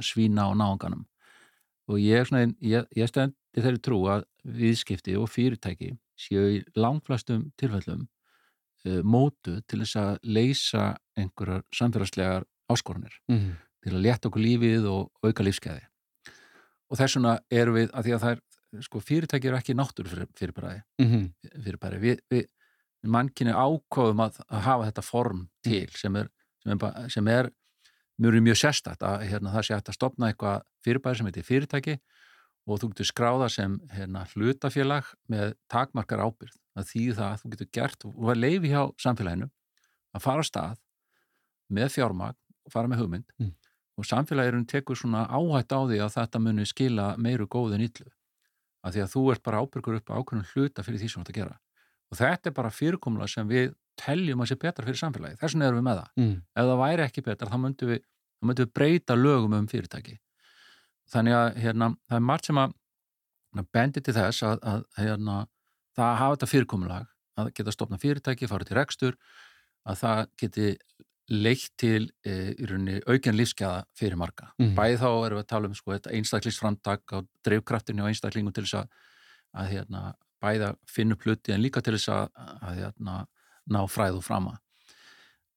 [0.02, 1.06] svína á náðunganum
[1.88, 4.26] og ég, svona, ég, ég stendi þeirri trú að
[4.58, 8.08] viðskipti og fyrirtæki séu í langflastum tilfellum
[8.88, 13.54] uh, mótu til þess að leysa einhverjar samfélagslegar áskorunir mm -hmm.
[13.84, 15.86] til að leta okkur lífið og auka lífskeiði
[16.90, 18.42] og þess vegna erum við að því að það er
[18.86, 21.62] sko, fyrirtæki eru ekki náttúru fyrir, fyrirbæri mm -hmm.
[21.64, 22.48] fyrirbæri við, við
[23.04, 26.30] mannkynni ákofum að, að hafa þetta form til sem er,
[26.64, 27.52] sem er, sem er
[28.18, 32.00] mjög mjög sérstætt að hérna, það sé að stopna eitthvað fyrirbæri sem heitir fyrirtæki
[32.68, 37.52] og þú getur skráða sem hérna, hlutafélag með takmarkar ábyrð að því það að þú
[37.54, 39.50] getur gert og að leifi hjá samfélaginu
[40.14, 40.84] að fara á stað
[41.70, 43.54] með fjármagn og fara með hugmynd mm.
[43.98, 48.12] og samfélagirinn tekur svona áhætt á því að þetta muni skila meiru góðin yllu
[48.88, 51.26] að því að þú ert bara ábyrgur upp á ákveðnum hluta fyrir því sem þú
[51.26, 51.58] ætti að gera.
[52.08, 55.68] Og þetta er bara fyrirkomla sem við teljum að sé betra fyrir samfélagi þess vegna
[55.68, 56.10] erum við með það.
[56.22, 56.36] Mm.
[56.54, 58.02] ef það væri ekki betra þá myndum við,
[58.46, 60.18] myndum við breyta lögum um fyrirtæki.
[61.12, 62.76] Þannig að hérna, það er margt sem að
[63.74, 65.38] bendi til þess að, að hérna,
[65.98, 69.18] það hafa þetta fyrirkomulag að geta stopna fyrirtæki, fara til rekstur
[69.88, 70.68] að það geti
[71.32, 74.52] leitt til e, í rauninni auken lífskeða fyrir marga.
[74.62, 74.76] Mm.
[74.78, 78.80] Bæði þá erum við að tala um sko, einstaklingsframtak á dreifkraftinu og einstaklingum til þess
[78.82, 79.02] að,
[79.58, 80.04] að hérna,
[80.44, 83.20] bæða finna pluti en líka til þess að, að hérna,
[83.68, 84.56] ná fræðu frama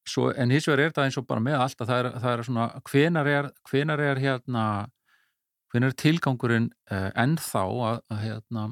[0.08, 2.32] Svo, en hins vegar er það eins og bara með allt að það er, það
[2.32, 4.64] er svona hvenar er, hvenar er hérna
[5.70, 8.64] hvenar er tilgangurinn uh, ennþá að, að hérna,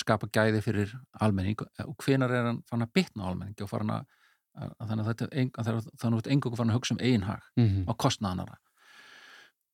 [0.00, 4.08] skapa gæði fyrir almenning og hvenar er hann fann að bitna almenning og fann að
[4.54, 7.84] þannig að þetta er þannig að engungu fann að hugsa um einhag mm -hmm.
[7.88, 8.58] á kostnaðanara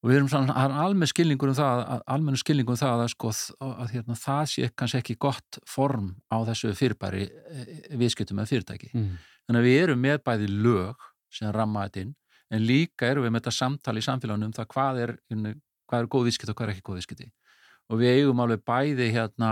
[0.07, 1.81] og við erum svona, það er almenn skilningur um það,
[2.15, 3.33] almennu skilningur um það að, sko,
[3.67, 8.93] að hérna, það sé kannski ekki gott form á þessu fyrirbæri eh, viðskiptum með fyrirtæki.
[8.95, 9.17] Mm.
[9.49, 12.13] Þannig að við erum með bæði lög sem ramma þetta inn,
[12.55, 15.15] en líka erum við með þetta samtali í samfélagunum um það hvað er,
[15.91, 17.29] hvað er góð viðskipt og hvað er ekki góð viðskipti.
[17.91, 19.51] Og við eigum alveg bæði hérna,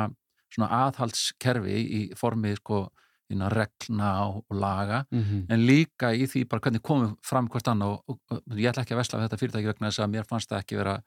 [0.54, 2.84] aðhaldskerfi í formið sko,
[3.32, 5.42] innan reglna og, og laga mm -hmm.
[5.52, 8.82] en líka í því bara hvernig komum fram hvert annan og, og, og ég ætla
[8.82, 11.02] ekki að vesla þetta fyrirtæki vegna þess að mér fannst það ekki vera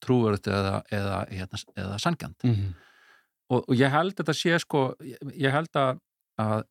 [0.00, 2.74] trúverðt eða, eða, eða, eða sangjant mm -hmm.
[3.48, 4.94] og ég held þetta sé sko,
[5.34, 6.00] ég held að
[6.40, 6.64] að,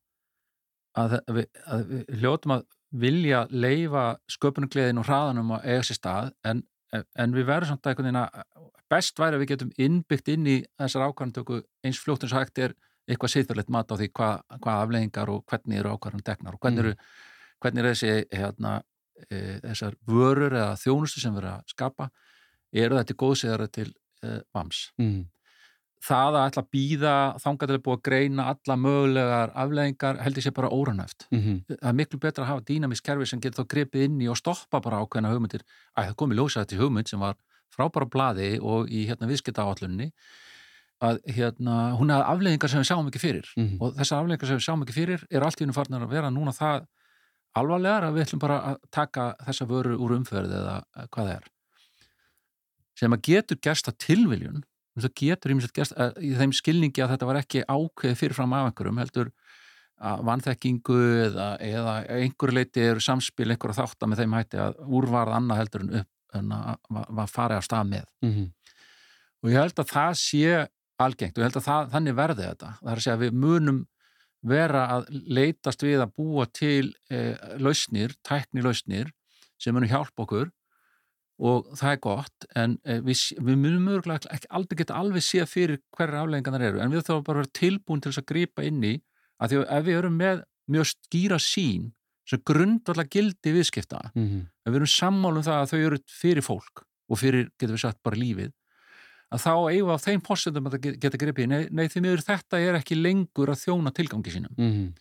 [0.97, 6.31] að, við, að við hljótum að vilja leifa sköpunugleðin og hraðanum að eiga sér stað
[6.43, 8.29] en, en við verðum samt að
[8.89, 12.61] best væri að við getum innbyggt inn í þessar ákvarðantöku eins fljótt eins og hægt
[12.65, 12.73] er
[13.09, 16.83] eitthvað siðferðilegt mat á því hvað hva afleggingar og hvernig eru ákvarðan degnar og hvernig
[16.83, 16.85] mm.
[16.85, 16.93] eru,
[17.63, 18.75] hvernig eru þessi hérna,
[19.27, 22.09] e, þessar vörur eða þjónustu sem verður að skapa
[22.83, 24.85] eru þetta góðsíðara til e, VAMS?
[25.01, 25.27] Mm.
[25.99, 30.53] Það að ætla að býða þangatilega búið að greina alla mögulegar afleggingar held ég sé
[30.55, 31.57] bara óranæft mm -hmm.
[31.73, 34.37] það er miklu betra að hafa dýnamísk kerfi sem getur þá grepið inn í og
[34.37, 35.65] stoppa bara ákveðna hugmyndir.
[35.97, 37.35] Að það komi ljósa þetta hugmynd sem var
[37.75, 40.11] frábæra bladi og í hérna, viðskipta áallunni
[40.99, 43.77] að hérna, hún hefði afleggingar sem við sjáum ekki fyrir mm -hmm.
[43.81, 46.29] og þessar afleggingar sem við sjáum ekki fyrir er allt í unum farnar að vera
[46.29, 46.87] núna það
[47.55, 50.75] alvarlegar að við ætlum bara að taka þessa vöru úr umferð eða
[51.09, 51.47] hvað það er
[52.99, 54.63] sem að getur gerst að tilviljun
[54.99, 59.01] það getur ímest gæst í þeim skilningi að þetta var ekki ákveð fyrirfram af einhverjum
[59.01, 59.31] heldur
[59.99, 64.61] að vanþekkingu eða, eða einhver leiti eru samspil einhver að þátt að með þeim hætti
[64.63, 68.47] að úrvarð annað heldur en upp en að var farið á stað með mm -hmm.
[69.43, 70.67] og ég held að það sé
[70.99, 73.39] algengt og ég held að það, þannig verði þetta það er að segja að við
[73.45, 73.79] munum
[74.49, 79.11] vera að leitast við að búa til e, lausnir, tækni lausnir
[79.59, 80.51] sem munum hjálpa okkur
[81.39, 85.47] og það er gott en eh, við, við munum mögulega ekki aldrei geta alveg séð
[85.51, 88.65] fyrir hverja afleggingarnar eru en við þurfum bara að vera tilbúin til þess að grýpa
[88.67, 88.93] inn í
[89.39, 91.89] að því að ef við erum með mjög skýra sín
[92.29, 94.43] sem grundvallega gildi viðskipta mm -hmm.
[94.67, 98.19] við erum sammálum það að þau eru fyrir fólk og fyrir, getur við sagt, bara
[98.19, 98.51] lífið
[99.29, 102.25] að þá eigum við á þeim posendum að það geta gripið, nei, nei því miður
[102.25, 104.55] þetta er ekki lengur að þjóna tilgangi sínum.
[104.57, 104.97] Mm -hmm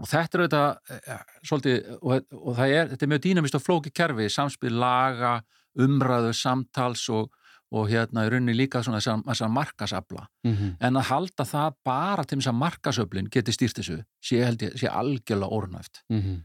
[0.00, 3.64] og þetta er auðvitað eh, svolítið, og, og það er, þetta er mjög dýnamist og
[3.64, 5.36] flóki kerfi, samspil laga
[5.82, 7.32] umræðu, samtals og,
[7.72, 10.72] og hérna í rauninni líka svona þessar markasabla, mm -hmm.
[10.80, 14.42] en að halda það bara til þess að markasöblin geti stýrt þessu, sé
[14.76, 16.40] sé algjörlega orðnæft mm -hmm.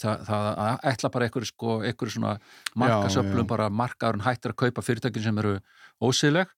[0.00, 1.78] Það, það ætla bara einhverju sko,
[2.08, 2.38] svona
[2.78, 5.58] markasöblum, bara markaðurinn hættir að kaupa fyrirtækin sem eru
[6.02, 6.50] ósýðleg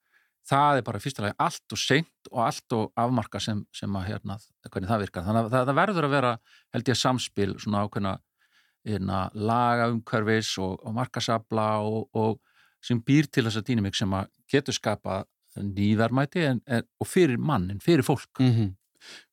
[0.48, 4.36] það er bara fyrstulega allt og seint og allt og afmarka sem, sem að hérna,
[4.68, 5.26] hvernig það virkar.
[5.26, 6.32] Þannig að það, það verður að vera
[6.76, 8.14] held ég samspil svona ákveðna
[8.84, 12.40] hérna, laga umhverfis og, og markasabla og, og
[12.84, 15.22] sem býr til þessa dýnumík sem að getur skapa
[15.56, 18.28] nývermæti en, en, og fyrir mannin, fyrir fólk.
[18.40, 18.72] Mm -hmm.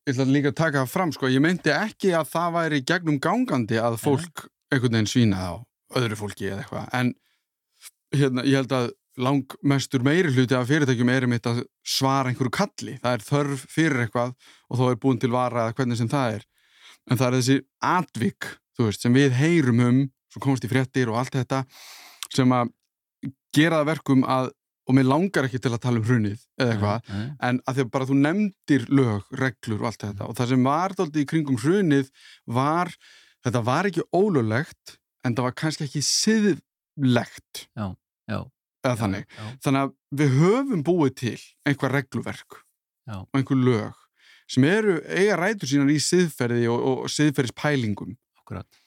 [0.07, 3.19] Ég ætla líka að taka það fram, sko, ég meinti ekki að það væri gegnum
[3.21, 5.55] gangandi að fólk einhvern veginn svínaði á
[5.99, 7.11] öðru fólki eða eitthvað, en
[8.15, 8.87] hérna, ég held að
[9.21, 12.95] langmestur meiri hluti af fyrirtækjum er um þetta að svara einhverju kalli.
[13.03, 14.33] Það er þörf fyrir eitthvað
[14.71, 16.45] og þá er búin til vara eða hvernig sem það er.
[17.09, 17.57] En það er þessi
[17.91, 18.49] atvik
[18.81, 19.99] veist, sem við heyrum um
[20.31, 21.63] sem komast í fréttir og allt þetta
[22.31, 22.71] sem að
[23.53, 24.51] gera það verkum að
[24.87, 27.33] og mér langar ekki til að tala um hrunið eða eitthvað, mm, mm.
[27.47, 30.65] en að því að bara þú nefndir lög, reglur og allt þetta og það sem
[30.69, 32.09] var þóldi í kringum hrunið
[32.59, 32.93] var,
[33.45, 37.91] þetta var ekki ólulegt en það var kannski ekki siðlegt já,
[38.31, 38.41] já
[38.81, 39.33] eða já, þannig.
[39.61, 41.39] Þannig að við höfum búið til
[41.69, 42.61] einhver regluverk
[43.07, 43.17] já.
[43.21, 43.99] og einhver lög
[44.51, 48.15] sem eru eiga rætur sínan í siðferði og, og siðferðispælingum.
[48.41, 48.81] Akkurat.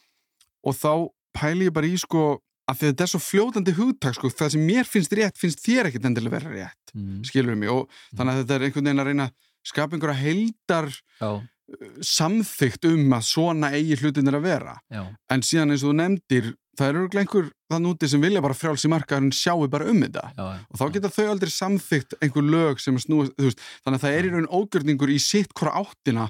[0.65, 0.93] Og þá
[1.37, 2.25] pæli ég bara í sko
[2.71, 6.09] að þetta er svo fljóðandi hugtak sko, það sem mér finnst rétt finnst þér ekkert
[6.09, 7.19] endilega verið rétt, mm.
[7.29, 8.19] skilur mig og mm.
[8.19, 10.91] þannig að þetta er einhvern veginn að reyna að skapa einhverja heildar
[11.25, 11.41] uh,
[12.05, 14.75] samþygt um að svona eigi hlutin er að vera.
[15.33, 18.85] En síðan eins og þú nefndir það eru einhver þann úti sem vilja bara frjáls
[18.87, 20.25] í markaðurinn sjáu bara um þetta.
[20.37, 24.17] Já, og þá geta þau aldrei samþygt einhver lög sem snúi, veist, þannig að það
[24.19, 26.29] er í raun ógjörningur í sitt hvora áttina.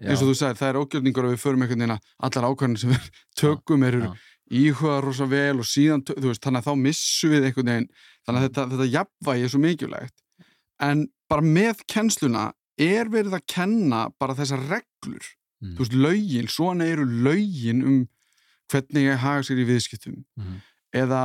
[0.00, 2.78] Eins og þú sagir, það er ógjörningur að við förum einhvern veginn að allar ákvæðin
[2.80, 4.12] sem við tökum eru
[4.50, 7.90] íhuga rosa vel og síðan, veist, þannig að þá missu við einhvern veginn
[8.26, 10.16] þannig að þetta, þetta jafnvægi er svo mikilvægt.
[10.82, 12.46] En bara með kennsluna
[12.80, 15.28] er verið að kenna bara þessar reglur.
[15.60, 15.74] Mm.
[15.76, 18.00] þú veist, lögin, svona eru lögin um
[18.70, 20.22] hvernig ég hafa sér í viðskiptum.
[20.40, 20.60] Mm.
[20.96, 21.22] Eða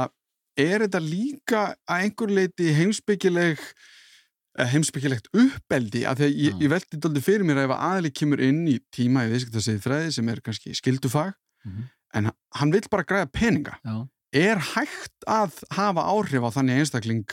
[0.59, 6.03] er þetta líka að einhver leiti heimsbyggileg eh, heimsbyggilegt uppeldi?
[6.07, 8.77] Af því að ég, ég veldi doldi fyrir mér að ef aðli kemur inn í
[8.95, 11.91] tíma í viðskiptasegið þræði sem er kannski skildufag mm -hmm.
[12.15, 13.95] En hann vil bara græða peninga Já.
[14.33, 17.25] er hægt að hafa áhrif á þannig einstakling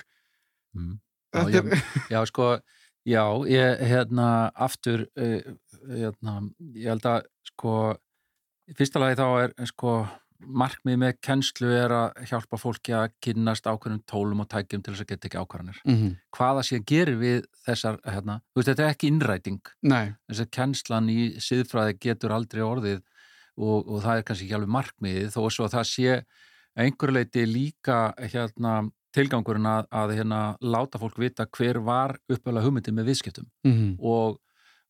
[0.77, 1.01] mm.
[1.33, 1.69] Já, ég,
[2.13, 2.47] já, sko
[3.09, 5.55] já, ég, hérna aftur uh,
[5.89, 6.35] hérna,
[6.77, 7.77] ég held að sko
[8.77, 10.03] fyrsta lagi þá er sko
[10.43, 15.05] markmið með kennslu er að hjálpa fólki að kynnast ákveðnum tólum og tækjum til þess
[15.05, 15.81] að geta ekki ákvarðanir.
[15.87, 16.15] Mm -hmm.
[16.37, 19.61] Hvaða sé að gera við þessar, hérna, þú veist, þetta er ekki innræting.
[19.83, 20.15] Nei.
[20.29, 23.03] Þess að kennslan í siðfræði getur aldrei orðið
[23.59, 26.19] og, og það er kannski ekki alveg markmiðið þó svo að það sé
[26.83, 28.77] einhverju leiti líka hérna
[29.13, 33.93] tilgangurinn að, að hérna láta fólk vita hver var uppöðla hugmyndið með viðskiptum mm -hmm.
[34.01, 34.41] og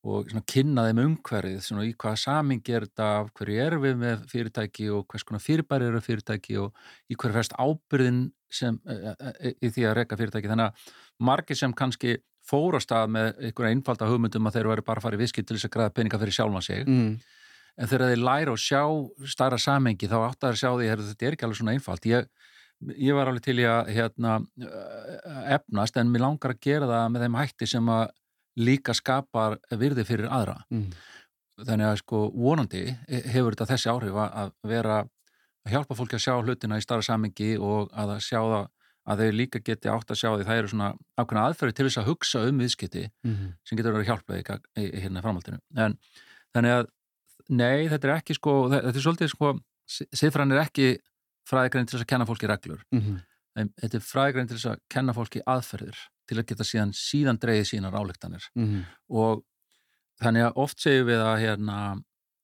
[0.02, 4.24] og svona, kynna þeim umhverfið, svona í hvaða saming er þetta, hverju er við með
[4.32, 9.30] fyrirtæki og hvers konar fyrirbæri eru fyrirtæki og í hverju færst ábyrðin sem, e, e,
[9.30, 12.16] e, í því að reyka fyrirtæki þannig að margir sem kannski
[12.48, 15.56] fórast að með einhverja einfalda hugmyndum að þeir eru bara að fara í viski til
[15.56, 17.12] þess að græða peninga fyrir sjálfa sig mm.
[17.78, 18.82] En þegar þeir læra og sjá
[19.32, 22.28] starra samengi þá átt að sjá því að þetta er ekki alveg svona einfalt ég,
[22.98, 24.34] ég var alveg til í að hérna,
[25.56, 28.04] efnast en mér langar að gera það með þeim hætti sem að
[28.60, 30.90] líka skapar virði fyrir aðra mm.
[31.64, 35.00] þannig að sko vonandi hefur þetta þessi áhrif að vera
[35.62, 38.70] að hjálpa fólki að sjá hlutina í starra samengi og að sjá það
[39.02, 42.00] að þau líka geti átt að sjá því það eru svona ákveðna aðferði til þess
[42.02, 43.54] að hugsa um viðskipti mm -hmm.
[43.66, 44.42] sem getur að hjálpa í,
[44.78, 45.96] í, í hérna framhaldinu en
[46.54, 46.90] þannig að
[47.48, 49.52] nei, þetta er ekki sko, þetta er svolítið sko
[49.90, 50.88] siðfræðin er ekki
[51.48, 53.22] fræðigræn til þess að kenna fólki reglur mm -hmm.
[53.60, 57.40] en þetta er fræðigræn til þess að kenna fólki aðferðir til að geta síðan síðan
[57.42, 58.84] dreyði sínar álíktanir mm -hmm.
[59.08, 59.44] og
[60.22, 61.78] þannig að oft segjum við að hérna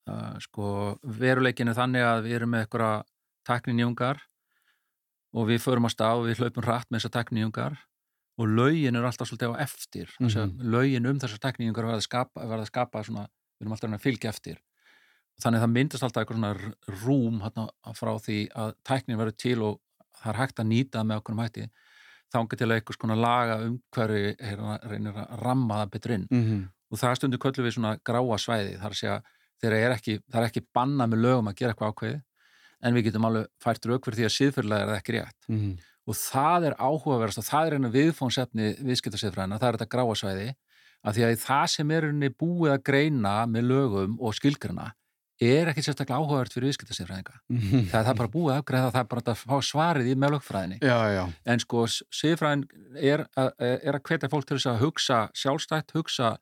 [0.09, 3.03] uh, sko veruleikinu þannig að við erum með eitthvað
[3.47, 4.19] takninjungar
[5.33, 7.77] og við förum á stað og við hlaupum hratt með þessar tekníungar
[8.39, 10.63] og laugin er alltaf svolítið á eftir mm -hmm.
[10.63, 13.27] laugin um þessar tekníungar verða að skapa, verða að skapa svona,
[13.59, 14.57] við erum alltaf að fylgja eftir
[15.39, 19.57] þannig að það myndast alltaf eitthvað svona rúm hérna, frá því að tekníun verður til
[19.67, 19.79] og
[20.19, 21.67] það er hægt að nýta með okkur um hætti
[22.29, 24.33] þá endur til að eitthvað svona laga um hverju
[24.91, 26.63] reynir að ramma það betur inn mm -hmm.
[26.91, 29.21] og það stundur köllu við svona gráa svæði þar að segja,
[29.63, 32.21] er ekki, það er ekki banna með lögum að gera eitthvað ákveði
[32.79, 35.57] en við getum alveg fært rauk fyrir því að síðfyrlega er það ekki rétt mm
[35.59, 35.73] -hmm.
[36.05, 40.49] og það er áhugaverðast og það er einu viðfónsefni viðskiptarsýðfræðina, það er þetta gráasvæði
[41.03, 44.93] að því að það sem er einu búið að greina með lögum og skilgruna
[45.39, 47.83] er ekki sérstaklega áhugavert fyrir viðskiptarsýðfræðinga mm -hmm.
[47.91, 50.79] það er það bara búið að afgreða það er bara að fá svarið í meðlögfræðinni
[51.45, 53.25] en sko síðfræðin er,
[53.59, 56.37] er að hvetja fólk til þess að hugsa sjálfstætt, hugsa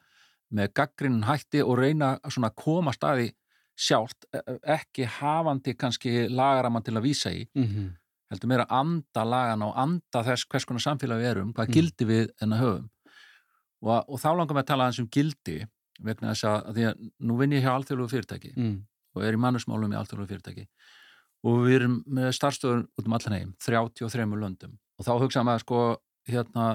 [0.50, 3.34] með gaggrinn hætti og reyna að koma staði
[3.78, 7.90] sjálft e, e, ekki hafandi kannski lagaraman til að vísa í mm -hmm.
[8.32, 11.74] heldur mér að anda lagan og anda þess hvers konar samfélag við erum, hvað mm.
[11.74, 12.90] gildi við en að höfum
[13.82, 15.68] og, og þá langar við að tala eins um gildi
[16.00, 18.76] vegna þess að, að því að nú vinn ég hjá alþjóðlegu fyrirtæki mm.
[19.18, 20.68] Og er í mannusmálum í alþjóðlegu fyrirtæki.
[21.48, 24.78] Og við erum með starfstöður út um allan heim 33 löndum.
[24.98, 25.82] Og þá hugsaðum við að sko
[26.28, 26.68] hérna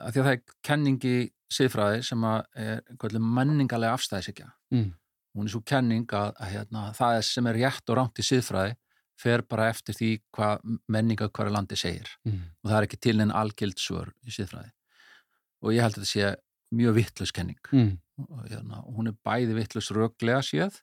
[0.00, 1.14] að því að það er kenningi
[1.50, 4.90] siðfræði sem að er menningarlega afstæðisikja mm.
[5.36, 8.72] Hún er svo kenning að, að hérna, það sem er rétt og ránt í siðfræði
[9.20, 12.08] fer bara eftir því hvað menninga hverja landi segir.
[12.26, 12.40] Mm.
[12.62, 14.72] og það er ekki til en algild svör í siðfræði.
[15.62, 16.32] Og ég held að þetta sé
[16.80, 17.60] mjög vittlust kenning.
[17.70, 17.92] Mm.
[18.26, 20.80] og hérna, hún er bæði vittlust röglega séð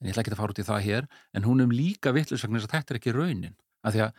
[0.00, 2.44] en ég ætla ekki að fara út í það hér en hún er líka þess
[2.44, 4.18] að þetta er ekki raunin af því að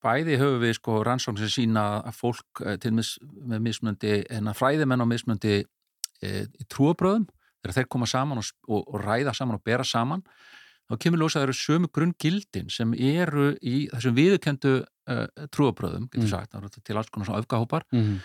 [0.00, 4.48] bæði höfum við sko rannsókn sem sína að fólk eh, til mis, með mismöndi en
[4.48, 7.26] að fræðimenn á mismöndi e, í trúabröðum
[7.60, 10.24] þegar þeir koma saman og, og, og ræða saman og bera saman
[10.90, 16.08] þá kemur lósa að það eru sömu grunngildin sem eru í þessum viðkendu uh, trúabröðum,
[16.10, 16.32] getur mm.
[16.32, 18.16] sagt til alls konar svona öfgahópar mm.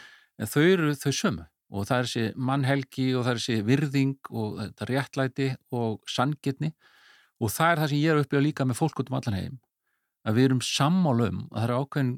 [0.42, 4.32] en þau eru þau sömu og það er þessi mannhelgi og það er þessi virðing
[4.32, 6.74] og þetta réttlæti og sangitni
[7.40, 9.40] og það er það sem ég er uppið að líka með fólk út um allan
[9.40, 9.58] heim
[10.26, 12.14] að við erum sammálum að það eru ákveðin,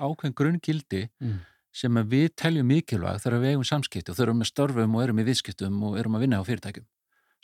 [0.00, 1.42] ákveðin grunngildi mm
[1.74, 5.26] sem við teljum mikilvæg þegar við eigum samskipti og þurfum með störfum og erum í
[5.26, 6.86] viðskiptum og erum að vinna á fyrirtækjum.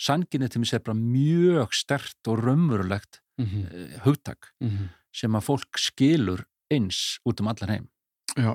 [0.00, 4.00] Sanginni til mig sé bara mjög stert og raunverulegt mm -hmm.
[4.04, 4.88] hugtak mm -hmm.
[5.12, 7.88] sem að fólk skilur eins út um allar heim.
[8.36, 8.50] Já.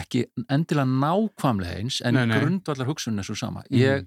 [0.00, 3.64] Ekki endilega nákvamlega eins en grundvallar hugsunni er svo sama.
[3.68, 4.06] Mm -hmm.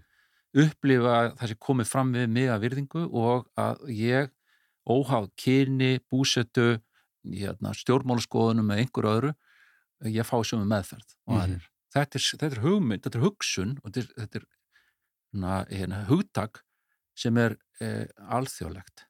[0.54, 4.32] Ég upplifa það sem komið fram við mig að virðingu og að ég
[4.90, 6.82] óháð kyni, búsettu,
[7.24, 9.34] hérna, stjórnmálaskoðunum með einhverju öðru
[10.10, 11.60] ég fá sem meðferð mm
[11.92, 14.46] þetta, er, þetta er hugmynd, þetta er hugsun og þetta er, þetta er
[15.42, 16.62] na, hérna, hugtak
[17.18, 19.06] sem er e, alþjóðlegt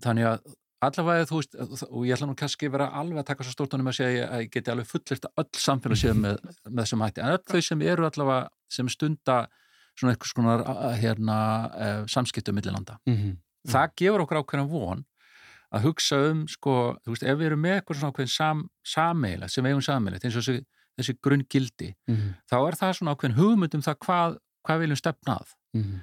[0.00, 1.56] þannig að allavega þú veist
[1.88, 4.52] og ég ætla nú kannski vera alveg að taka svo stórtunum að segja að ég
[4.54, 7.82] geti alveg fullist að öll samfélag séu með, með þessum hætti en öll þau sem
[7.82, 9.36] eru allavega sem stunda
[9.98, 10.56] svona eitthvað svona
[10.96, 11.36] hérna,
[11.74, 13.36] e, samskiptu millilanda mm -hmm.
[13.68, 15.04] það gefur okkur ákveðan von
[15.70, 19.48] að hugsa um, sko, þú veist, ef við erum með eitthvað svona ákveðin sam, sameila
[19.50, 20.64] sem eigum sameila, eins og þessi,
[20.98, 22.32] þessi grunngildi, mm -hmm.
[22.50, 25.54] þá er það svona ákveðin hugmyndum það hvað, hvað viljum stefnað.
[25.76, 26.00] Mm -hmm.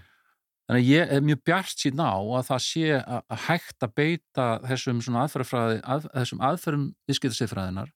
[0.67, 4.47] Þannig að ég er mjög bjart síðan á að það sé að hægt að beita
[4.67, 7.93] þessum aðferðfræði, að, þessum aðferðum viðskiptasifræðinar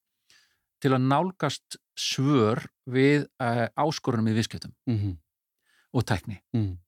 [0.81, 5.17] til að nálgast svör við uh, áskorunum í viðskiptum mm -hmm.
[5.93, 6.39] og tekni.
[6.55, 6.79] Mhm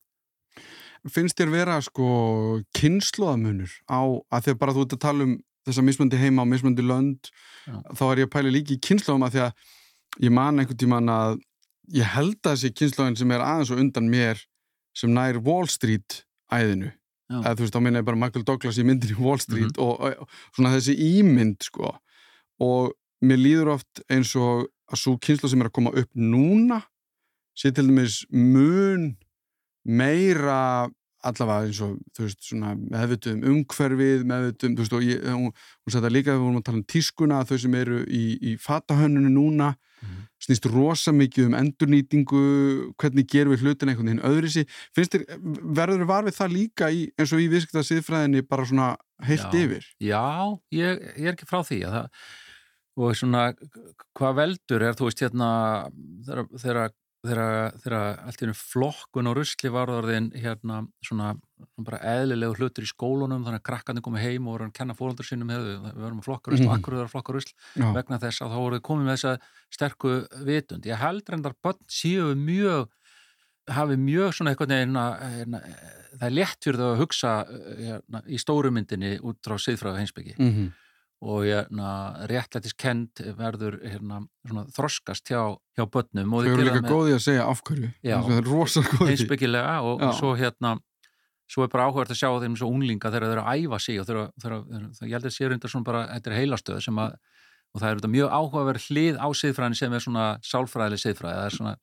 [1.11, 2.05] finnst þér vera sko
[2.77, 5.33] kynnslóðamunur á að að bara þú ert að tala um
[5.67, 7.29] þessa mismöndi heima og mismöndi lönd
[7.67, 7.75] Já.
[7.95, 11.11] þá er ég að pæla líki í kynnslóðum að því að ég man einhvern tíman
[11.11, 11.37] að
[11.95, 14.43] ég held að þessi kynnslóðin sem er aðeins og undan mér
[14.97, 16.23] sem nær Wall Street
[16.53, 16.91] æðinu.
[17.33, 20.05] Eða þú veist, þá minna ég bara Michael Douglas í myndinni Wall Street mm -hmm.
[20.05, 21.95] og, og, svona þessi ímynd sko.
[22.59, 26.83] Og mér líður oft eins og að svo kynslu sem er að koma upp núna
[27.57, 29.15] sé til dæmis mun
[29.85, 30.89] meira
[31.27, 35.93] allavega eins og, þú veist, svona meðvituðum umhverfið, meðvituðum, þú veist, og ég, hún, hún
[35.93, 39.31] sagði það líka, við vorum að tala um tískuna, þau sem eru í, í fatahönnunu
[39.33, 39.69] núna,
[40.03, 40.21] mm.
[40.47, 42.43] snýst rosa mikið um endurnýtingu,
[43.01, 44.65] hvernig gerum við hlutin einhvern veginn öðri sí,
[44.95, 45.27] finnst þér,
[45.79, 48.89] verður þér varfið það líka í, eins og í viðskipta siðfræðinni bara svona
[49.23, 49.91] heilt já, yfir?
[50.03, 50.25] Já,
[50.75, 52.25] ég, ég er ekki frá því að það,
[52.93, 53.45] og svona,
[54.17, 55.53] hvað veldur er, þú veist, hérna,
[56.61, 56.93] þegar
[57.23, 57.93] þegar
[58.27, 61.33] allt í ennum flokkun og rusli var orðin hérna svona
[61.79, 65.27] bara eðlilegu hlutur í skólunum þannig að krakkarnir komið heim og voru að kenna fólöldur
[65.27, 67.87] sínum við verum að flokka rusl og akkur við erum að flokka rusl Já.
[67.95, 70.17] vegna þess að þá voruð komið með þessa sterku
[70.49, 70.89] vitund.
[70.89, 72.91] Ég held reyndar bönn séu mjög
[73.71, 75.03] hafi mjög svona eitthvað neina,
[75.39, 75.61] neina,
[76.17, 77.35] það er létt fyrir þau að hugsa
[77.79, 80.71] hérna, í stórumyndinni út frá siðfræðu heinsbyggi mm -hmm
[81.23, 81.89] og hérna,
[82.27, 86.89] réttlætiskend verður hérna, svona, þroskast hjá, hjá börnum Þau eru líka með...
[86.91, 90.73] góði að segja afhverju það er rosalega góði einsbyggilega og, og svo hérna
[91.53, 93.99] svo er bara áhugast að sjá þeim svo unglinga þegar þeir eru að æfa sig
[94.01, 97.01] og þeir eru að ég held að sér undir svona bara, þetta er heilastöð sem
[97.03, 97.17] að,
[97.73, 101.57] og það er mjög áhugaverð hlið á siðfræðin sem er svona sálfræðileg siðfræði, það er
[101.57, 101.75] svona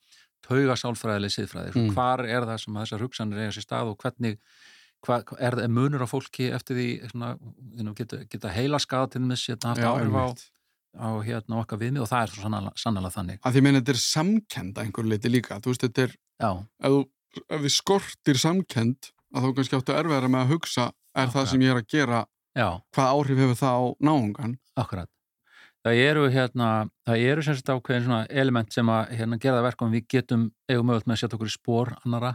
[0.46, 1.90] tauga sálfræðileg siðfræði, mm.
[1.94, 4.40] hvar er það sem þessar hugsanir eiga sér stað og hvernig
[5.06, 7.30] Hva, er það munur á fólki eftir því svona,
[7.96, 10.26] geta, geta heila skada til þess að hafa áhrif á,
[11.00, 12.50] á hérna okkar viðmið og það er svo
[12.82, 13.40] sannlega þannig.
[13.40, 16.98] Að því meina þetta er samkend einhver leiti líka, þú veist þetta er ef,
[17.46, 21.32] ef við skortir samkend að þá kannski áttu erfiðara með að hugsa er Akkurat.
[21.36, 22.20] það sem ég er að gera
[22.58, 22.68] Já.
[22.92, 25.10] hvað áhrif hefur það á náungan Akkurat.
[25.80, 26.68] Það eru hérna,
[27.08, 31.06] það eru semst ákveðin element sem að hérna, gera það verkum við getum eigum mögult
[31.08, 32.34] með að setja okkur í spór annara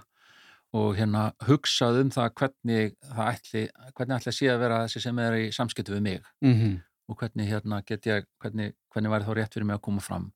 [0.76, 3.64] og hérna hugsað um það hvernig það ætli,
[3.96, 6.78] hvernig ætli að sé að vera þessi sem er í samskiptu við mig mm -hmm.
[7.10, 10.32] og hvernig hérna get ég, hvernig, hvernig væri þá rétt fyrir mig að koma fram.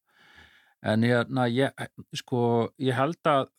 [0.82, 1.72] En hérna, ég,
[2.14, 3.50] sko, ég held að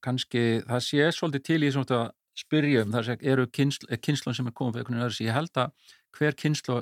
[0.00, 4.54] kannski það sé svolítið til í svona að spyrja um það eru kynnslun sem er
[4.56, 5.72] komið fyrir einhvern veginn öðru ég held að
[6.16, 6.78] hver kynnslu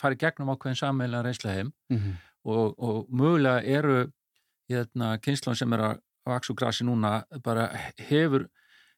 [0.00, 2.14] fari gegnum ákveðin sammeila reynslega heim mm -hmm.
[2.44, 4.10] og, og mögulega eru
[4.68, 7.68] hérna, kynnslun sem er að vaks og grasi núna bara
[7.98, 8.48] hefur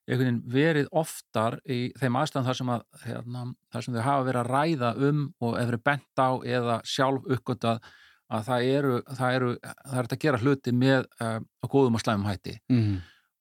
[0.07, 3.45] einhvern veginn verið oftar í þeim aðstæðan þar sem, að, hérna,
[3.75, 7.81] þar sem þau hafa verið að ræða um og hefur bent á eða sjálf uppgötað
[8.27, 12.03] að það eru, það eru, það eru að gera hluti með uh, á góðum og
[12.03, 12.57] slæmum hætti.
[12.73, 12.97] Mm.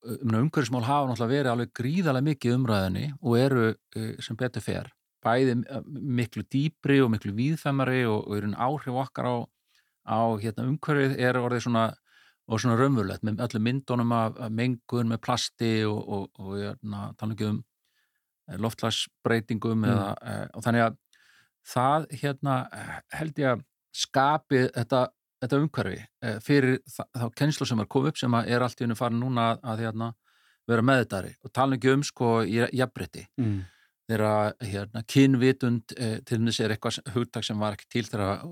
[0.05, 4.91] Um umhverfismál hafa náttúrulega verið alveg gríðarlega mikið umræðinni og eru uh, sem betur fer.
[5.25, 5.57] Bæði
[5.89, 9.35] miklu dýbri og miklu víðfemmari og, og eru áhrif okkar á,
[10.05, 11.87] á hérna, umhverfið er orðið svona
[12.45, 17.33] og svona raunverulegt með öllum myndunum af, mengun með plasti og, og, og hérna, tala
[17.33, 17.61] ekki um
[18.51, 19.87] eh, loftlagsbreytingum mm.
[19.89, 20.97] eða, e, og þannig að
[21.65, 22.57] það hérna
[23.15, 23.63] held ég að
[23.95, 24.99] skapi þetta,
[25.41, 28.99] þetta umhverfi e, fyrir þá kennslu sem er komið upp sem er allt í unni
[28.99, 30.11] farin núna að, að hérna,
[30.69, 33.57] vera meðdari og tala ekki um sko í jafnbrytti mm.
[34.11, 38.45] þeirra hérna, kynvitund til þess er eitthvað hugtak sem var ekki til þegar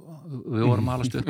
[0.50, 1.30] við vorum alast upp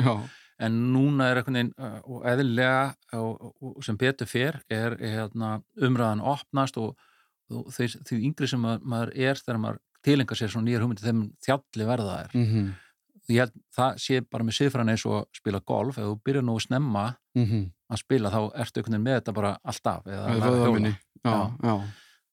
[0.64, 6.24] en núna er veginn uh, og eðlilega og, og sem betur fyrr er, hérna, umræðan
[6.24, 6.94] opnast og,
[7.52, 11.06] og því, því yngri sem maður, maður er þegar maður tilengar sér svona nýjar hugmyndi
[11.06, 12.72] þeim þjalli verða er mm -hmm.
[13.32, 16.56] ég held það sé bara með siðfræðan eins og spila golf, ef þú byrjar nú
[16.56, 17.04] að snemma
[17.34, 17.70] mm -hmm.
[17.88, 20.06] að spila þá ertu veginn með þetta bara alltaf
[21.24, 21.74] já, já.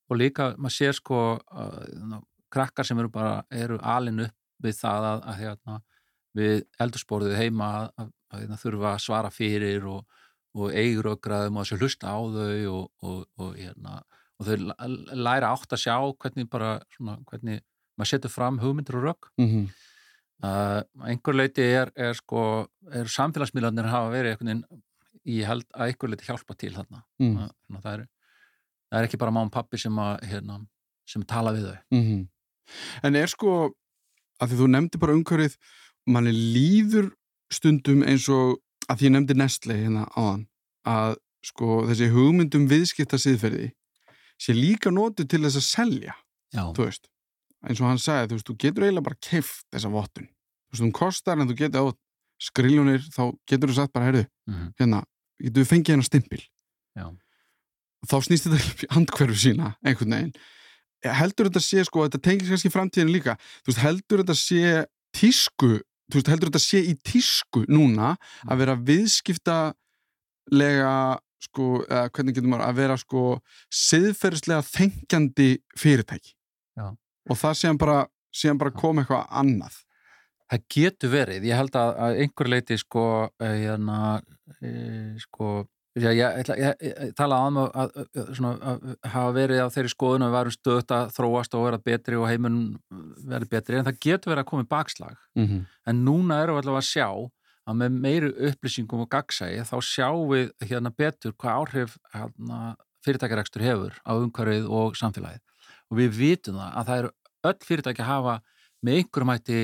[0.08, 2.20] og líka maður sér sko uh,
[2.50, 5.80] krakkar sem eru bara eru alin upp við það að, að hérna
[6.36, 10.20] við eldursporðið heima að, að, að hérna, þurfa að svara fyrir og,
[10.56, 14.00] og eigrögraðum og að hlusta á þau og, og, og hérna,
[14.42, 14.56] þau
[15.14, 17.62] læra átt að sjá hvernig bara svona, hvernig
[17.98, 19.66] maður setur fram hugmyndir og rögg mm -hmm.
[20.48, 24.64] uh, einhver leiti er, er sko, er samfélagsmiðlarnir hafa verið veginn
[25.24, 27.36] ég held að einhver leiti hjálpa til þarna mm.
[27.36, 28.06] að, hérna, það, er,
[28.90, 30.58] það er ekki bara má og pappi sem að hérna,
[31.06, 32.28] sem tala við þau mm -hmm.
[33.02, 33.74] En er sko
[34.40, 35.56] að því þú nefndi bara umhverfið
[36.06, 37.12] manni líður
[37.52, 40.46] stundum eins og að því ég nefndi Nestle hérna áðan
[40.88, 43.72] að sko þessi hugmyndum viðskipta siðferði
[44.42, 46.14] sé líka nótu til þess að selja
[46.52, 47.08] þú veist,
[47.66, 50.28] eins og hann sagði þú veist, þú getur eiginlega bara keift þessa vottun.
[50.28, 51.92] Þú veist, hún kostar en þú getur á
[52.42, 54.72] skriljónir, þá getur þú sagt bara heyrðu, mm -hmm.
[54.80, 55.04] hérna,
[55.40, 56.42] getur við fengið hérna stimpil?
[56.96, 57.06] Já.
[58.02, 60.32] þá snýst þetta handkverfu sína einhvern veginn.
[61.02, 65.80] Heldur þetta sé, sko, þetta tengis kannski framtíðin líka, þú veist, heldur þetta sé tísku
[66.12, 70.92] þú veist, heldur þetta sé í tísku núna að vera viðskiptalega
[71.42, 73.22] sko, eða hvernig getur maður að vera sko
[73.82, 76.32] siðferðislega þengjandi fyrirtæki?
[76.78, 76.86] Já.
[77.28, 77.98] og það séðan bara,
[78.60, 79.74] bara kom eitthvað annað.
[80.52, 83.04] Það getur verið, ég held að, að einhver leiti sko,
[83.40, 83.98] hérna,
[84.60, 84.72] e,
[85.22, 85.52] sko,
[86.00, 87.90] ég, ég, ég, ég tala um að, að,
[88.62, 92.16] að hafa verið á þeirri skoðun að við varum stöðt að þróast og vera betri
[92.16, 92.58] og heimun
[93.28, 95.18] verið betri, en það getur verið að koma í bakslag.
[95.36, 95.64] Mm -hmm.
[95.86, 97.08] En núna erum við allavega að sjá
[97.68, 102.76] að með meiri upplýsingum og gagsægi þá sjáum við hérna betur hvað áhrif hérna,
[103.06, 105.42] fyrirtækjarekstur hefur á umhverfið og samfélagið.
[105.90, 107.12] Og við vitum það að það eru
[107.50, 108.34] öll fyrirtæki að hafa
[108.82, 109.60] með einhverjum hætti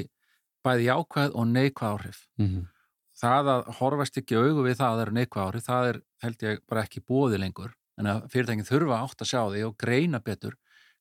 [0.66, 2.20] bæði jákvæð og neikvæð áhrif.
[2.38, 2.66] Mm -hmm.
[3.18, 6.44] Það að horfast ekki augu við það að það eru neikvæð áhrif, það er held
[6.46, 7.74] ég bara ekki bóði lengur.
[7.98, 10.54] En að fyrirtækin þurfa átt að sjá því og greina betur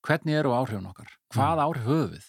[0.06, 2.28] hvernig eru áhrifun okkar, hvað áhrif höfum við.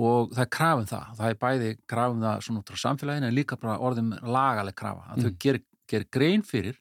[0.00, 3.36] Og það er krafum það, það er bæði krafum það svona út á samfélaginu en
[3.36, 5.06] líka bara orðum lagaleg krafa.
[5.10, 5.26] Að mm.
[5.26, 6.78] þau gerir ger grein fyrir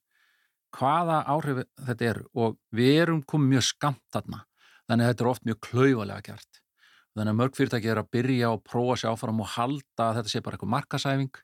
[0.78, 4.44] hvaða áhrif þetta eru og við erum komið mjög skamt þarna.
[4.90, 6.62] Þannig að þetta er oft mjög klauvalega gert
[7.20, 10.32] þannig að mörg fyrirtæki er að byrja og prófa sér áfram og halda að þetta
[10.32, 11.40] sé bara eitthvað markasæfing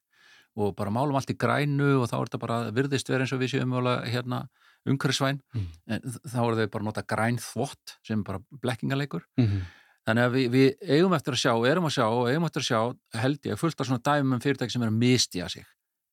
[0.55, 3.41] og bara málum allt í grænu og þá er þetta bara virðist verið eins og
[3.41, 3.75] við séum
[4.07, 4.45] hérna,
[4.87, 5.41] umhverfisvæn.
[5.55, 5.67] Mm.
[5.91, 9.61] en þá er þau bara nota græn þvott sem bara blekkingaleikur mm -hmm.
[10.07, 12.69] þannig að við, við eigum eftir að sjá erum að sjá og eigum eftir að
[12.69, 12.81] sjá
[13.21, 15.65] held ég fullt af svona dæmum fyrirtæki sem er að mistiða sig.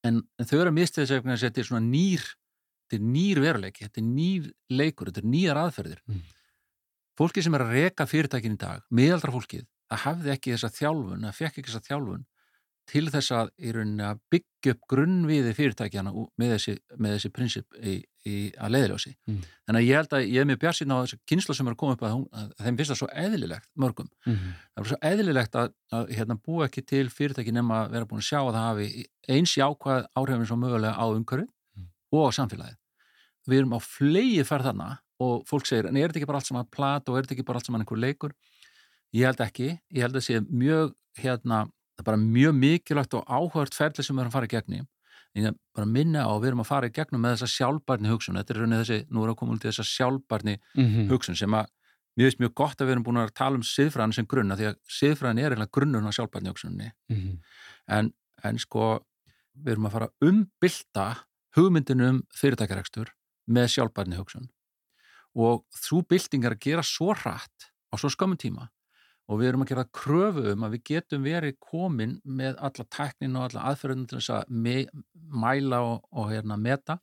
[0.02, 2.22] En, en þau eru að mistiða sig að þetta er svona nýr
[2.82, 6.00] þetta er nýr veruleiki, þetta er nýr leikur þetta er nýjar aðferðir.
[6.08, 6.22] Mm
[7.18, 11.26] fólki sem er að reka fyrirtækin í dag, miðaldra fólkið, það hafði ekki þessa þjálfun,
[11.26, 12.22] það fekk ekki þessa þjálfun
[12.90, 13.50] til þess að,
[14.02, 17.94] að byggja upp grunnviði fyrirtækjana með þessi, með þessi prinsip í,
[18.26, 19.12] í, að leiðiljósi.
[19.30, 19.38] Mm.
[19.66, 21.76] Þannig að ég held að ég er mjög bjart síðan á þessu kynslu sem er
[21.76, 24.10] að koma upp að, að þeim finnst það svo eðlilegt mörgum.
[24.26, 24.60] Mm -hmm.
[24.72, 28.22] Það er svo eðlilegt að, að hérna, búa ekki til fyrirtæki nema að vera búin
[28.22, 31.88] að sjá að það hafi eins jákvæð áhrifin svo mögulega á umhverju mm.
[32.18, 32.78] og á samfélagið.
[33.46, 34.90] Við erum á fleigi færð þarna
[35.22, 37.46] og fólk segir, en er þetta ekki bara allt saman plat og er þetta ekki
[37.46, 38.34] bara allt saman einhver leikur
[39.12, 43.14] ég held ekki, ég held að það sé mjög hérna, það er bara mjög mikilvægt
[43.14, 44.82] og áhört ferli sem við erum að fara í gegni
[45.32, 48.10] en ég bara minna á að við erum að fara í gegnum með þessa sjálfbarni
[48.12, 51.06] hugsun, þetta er raunin þessi nú er að koma út í þessa sjálfbarni mm -hmm.
[51.12, 51.70] hugsun sem að
[52.16, 54.66] mér finnst mjög gott að við erum búin að tala um siðfræðin sem grunna því
[54.68, 57.38] að siðfræðin er eiginlega grunnurinn á sjálfbarni hugsunni mm -hmm.
[57.88, 58.12] en,
[58.44, 59.00] en sko
[59.54, 61.06] við erum að fara að umbylta
[61.56, 63.12] hugmyndinum fyrirtækjarekstur
[63.46, 64.50] með sjálfbarni hugsun
[65.34, 68.68] og þú bylting er að gera svo hratt á svo skömmun tíma
[69.30, 73.36] og við erum að gera kröfu um að við getum verið komin með alla tæknin
[73.38, 74.88] og alla aðferðunum til þess að
[75.42, 76.98] mæla og, og hérna, meta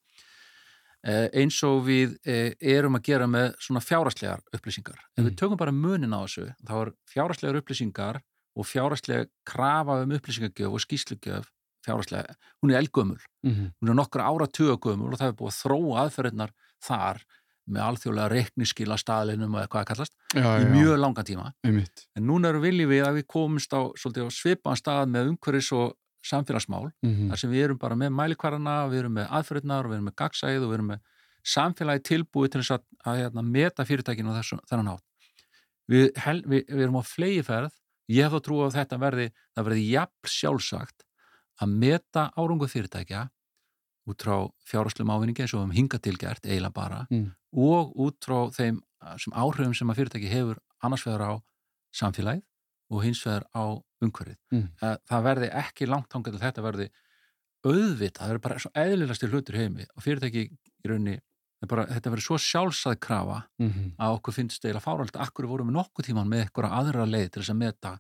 [1.04, 5.00] eh, eins og við eh, erum að gera með svona fjáraslegar upplýsingar.
[5.00, 5.14] Mm.
[5.16, 5.40] Ef við mm.
[5.44, 8.22] tökum bara munin á þessu, þá er fjáraslegar upplýsingar
[8.60, 11.48] og fjáraslega krafa um upplýsingagjöf og skýslugjöf
[11.86, 13.72] fjáraslega, hún er elgömmul mm -hmm.
[13.80, 16.52] hún er nokkra ára tugagömmul og það er búið að þróa aðferðunar
[16.84, 17.24] þar
[17.70, 22.06] með alþjóðlega reikniskila staðlinum og eitthvað að kallast já, í já, mjög langan tíma einmitt.
[22.16, 25.96] en núna eru viljið við að við komumst á, á svipaðan stað með umhverfis og
[26.26, 27.30] samfélagsmál, mm -hmm.
[27.32, 30.18] þar sem við erum bara með mælikvarana, við erum með aðferðnar og við erum með
[30.20, 31.00] gagsæð og við erum með
[31.48, 35.06] samfélagi tilbúið til þess að, að, að, að meta fyrirtækinu og þessu, þennan hátt
[35.90, 37.74] við, hel, við, við erum á flegi ferð
[38.10, 41.06] ég hef þá trú að þetta verði það verði jafn sjálfsagt
[41.60, 43.26] að meta árangu fyrirtækja
[44.10, 44.36] út frá
[44.70, 47.28] fjárháslegum ávinningi eins og við hefum hingað tilgert eiginlega bara mm.
[47.56, 48.82] Og út frá þeim
[49.22, 51.34] sem áhrifum sem að fyrirtæki hefur annars vegar á
[51.96, 52.46] samfélagið
[52.90, 53.64] og hins vegar á
[54.04, 54.38] umhverfið.
[54.54, 54.68] Mm.
[54.80, 56.90] Það verði ekki langt ánga til þetta verði
[57.66, 61.18] auðvitað, það verður bara svo eðlilegasti hlutur heimi og fyrirtæki í rauninni
[61.68, 63.90] bara, þetta verður svo sjálfsæð krafa mm -hmm.
[64.00, 67.42] að okkur finnst eða fáralt akkur vorum við nokkuð tíman með eitthvað aðra leið til
[67.42, 67.92] þess að meta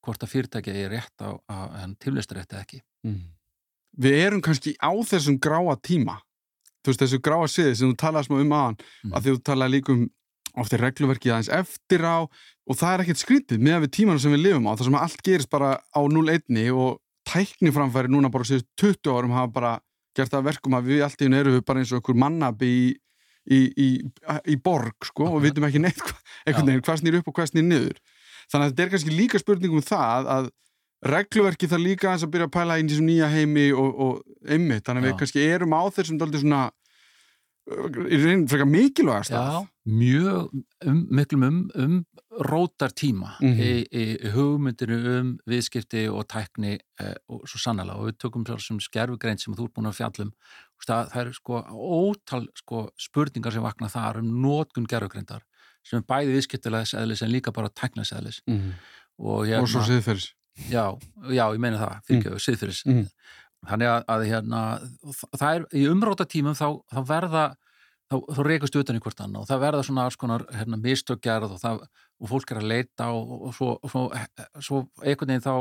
[0.00, 2.80] hvort að fyrirtæki er rétt á, á tilvistarétt eða ekki.
[3.04, 3.34] Mm
[3.96, 6.18] við erum kannski á þessum gráa tíma
[6.84, 9.14] þú veist þessu gráa siði sem þú talaði smá um aðan mm.
[9.14, 10.04] að því þú talaði líka um
[10.62, 14.44] ofta regluverkið aðeins eftir á og það er ekkert skrítið með við tímanum sem við
[14.44, 19.10] lifum á þar sem allt gerist bara á 0-1 og tækniframfæri núna bara síðust 20
[19.10, 19.72] árum hafa bara
[20.14, 22.84] gert það verkum að við allt í hún eru bara eins og einhver mannabi í,
[23.50, 23.88] í, í,
[24.54, 26.14] í borg sko og við vitum ekki neitt hva,
[26.44, 27.98] einhvern veginn hvað snýr upp og hvað snýr niður.
[28.52, 30.50] Þannig að þetta er kannski líka spurning um það að
[31.04, 34.86] regluverki þarf líka að byrja að pæla inn í þessum nýja heimi og, og einmitt,
[34.86, 36.64] þannig að við kannski erum á þessum daldi svona
[37.64, 40.50] í reynir frekar mikilvægast Já, mjög
[40.84, 41.94] um, miklum um, um
[42.44, 43.62] rótar tíma mm -hmm.
[43.62, 48.80] í, í hugmyndinu um viðskipti og tækni eh, og svo sannlega og við tökum sem
[48.80, 50.32] skerfugrein sem þú er búin að fjallum
[50.84, 55.42] það, það er sko ótal sko, spurningar sem vakna þar um nótgun gerfugreindar
[55.84, 58.42] sem er bæði viðskiptilegs eðlis en líka bara tæknilegs eðlis.
[58.46, 58.72] Mm -hmm.
[59.18, 60.34] og, hérna, og svo siðferðis
[60.70, 60.84] Já,
[61.34, 62.44] já, ég meina það, fyrirgjöðu, mm.
[62.44, 63.06] siðfyrir mm.
[63.70, 64.60] þannig að, að hérna,
[65.34, 67.44] það er í umróta tímum þá, þá verða
[68.10, 71.56] þá, þá reykast utan í hvort annar og það verða svona alls konar hérna, mistökjarð
[71.56, 71.82] og, það,
[72.20, 74.04] og fólk er að leita og, og svo, svo,
[74.60, 75.56] svo einhvern veginn þá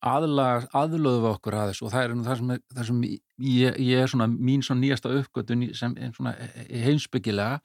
[0.00, 4.28] aðlöðu við okkur aðeins og það er það sem, það sem ég, ég er svona
[4.30, 6.32] mín svona nýjasta uppgötun sem svona
[6.70, 7.58] heimsbyggilega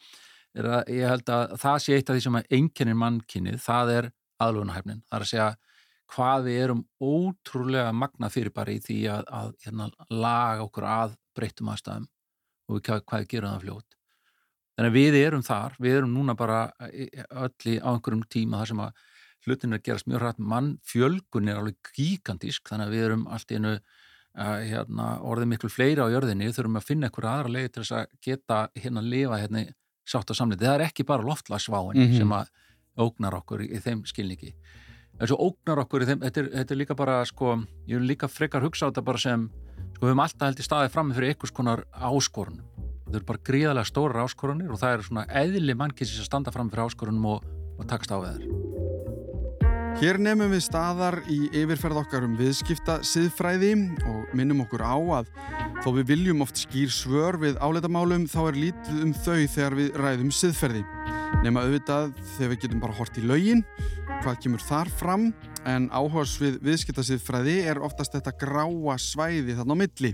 [0.56, 3.94] er að ég held að það sé eitt af því sem að einkennir mannkynnið, það
[3.94, 4.10] er
[4.44, 5.48] aðlöðunahæfnin, það er að segja
[6.14, 11.18] hvað við erum ótrúlega magna fyrir bara í því að, að hérna, laga okkur að
[11.36, 12.08] breytum aðstæðum
[12.70, 13.98] og við, hvað við gerum það fljótt.
[14.76, 18.72] Þannig að við erum þar, við erum núna bara öll í á einhverjum tíma þar
[18.72, 19.06] sem að
[19.46, 23.26] hlutin er að gerast mjög hrætt mann fjölgun er alveg gigantísk þannig að við erum
[23.32, 23.74] allt í einu
[24.36, 26.52] hérna, orðið miklu fleiri á jörðinni.
[26.52, 29.64] Þurfum að finna einhverja aðra leiði til þess að geta hérna að lifa hérna
[30.06, 32.18] sátt að samlið, það er ekki bara loftlagsváin mm -hmm.
[32.18, 32.52] sem að
[33.06, 34.52] ógnar okkur í, í þeim skilningi
[35.20, 37.58] en svo ógnar okkur þeim, þetta er, þetta er líka bara sko,
[37.88, 39.48] ég vil líka frekar hugsa á þetta bara sem,
[39.96, 42.66] sko við höfum alltaf held í staði fram með fyrir einhvers konar áskorunum
[43.06, 46.72] það eru bara gríðarlega stórar áskorunir og það er svona eðli mannkynsis að standa fram
[46.74, 47.46] fyrir áskorunum og,
[47.78, 48.74] og takast á þær
[49.96, 53.70] Hér nefnum við staðar í yfirferð okkar um viðskipta siðfræði
[54.12, 55.30] og minnum okkur á að
[55.86, 59.96] þó við viljum oft skýr svör við áleitamálum þá er lítið um þau þegar við
[60.04, 60.84] ræðum siðferði.
[61.44, 63.62] Nefna auðvitað þegar við getum bara hort í laugin,
[64.24, 65.26] hvað kemur þar fram
[65.66, 70.12] en áhors við viðskipta siðfræði er oftast þetta gráa svæði þarna á milli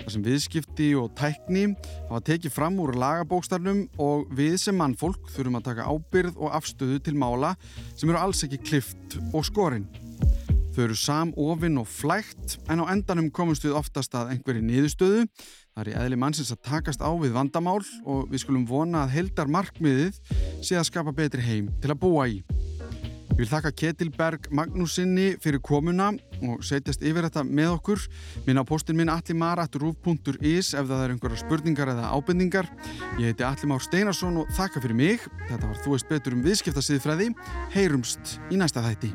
[0.00, 1.64] þar sem viðskipti og tækni
[2.08, 7.00] hafa tekið fram úr lagabókstarnum og við sem mannfólk þurfum að taka ábyrð og afstöðu
[7.06, 7.54] til mála
[7.94, 9.88] sem eru alls ekki klift og skorinn.
[10.70, 15.24] Þau eru samofinn og flægt en á endanum komumst við oftast að einhverju niðurstöðu.
[15.80, 19.14] Það er í eðli mannsins að takast á við vandamál og við skulum vona að
[19.14, 20.18] heldar markmiðið
[20.60, 22.42] sé að skapa betri heim til að búa í.
[23.30, 26.10] Ég vil þakka Ketilberg Magnúsinni fyrir komuna
[26.44, 28.04] og setjast yfir þetta með okkur.
[28.44, 32.68] Minna á postin minn allimar.ruf.is ef það er einhverja spurningar eða ábendingar.
[33.16, 35.24] Ég heiti Allimár Steinarsson og þakka fyrir mig.
[35.46, 37.32] Þetta var Þú veist betur um viðskiptasiðfræði.
[37.72, 39.14] Heyrumst í næsta þætti.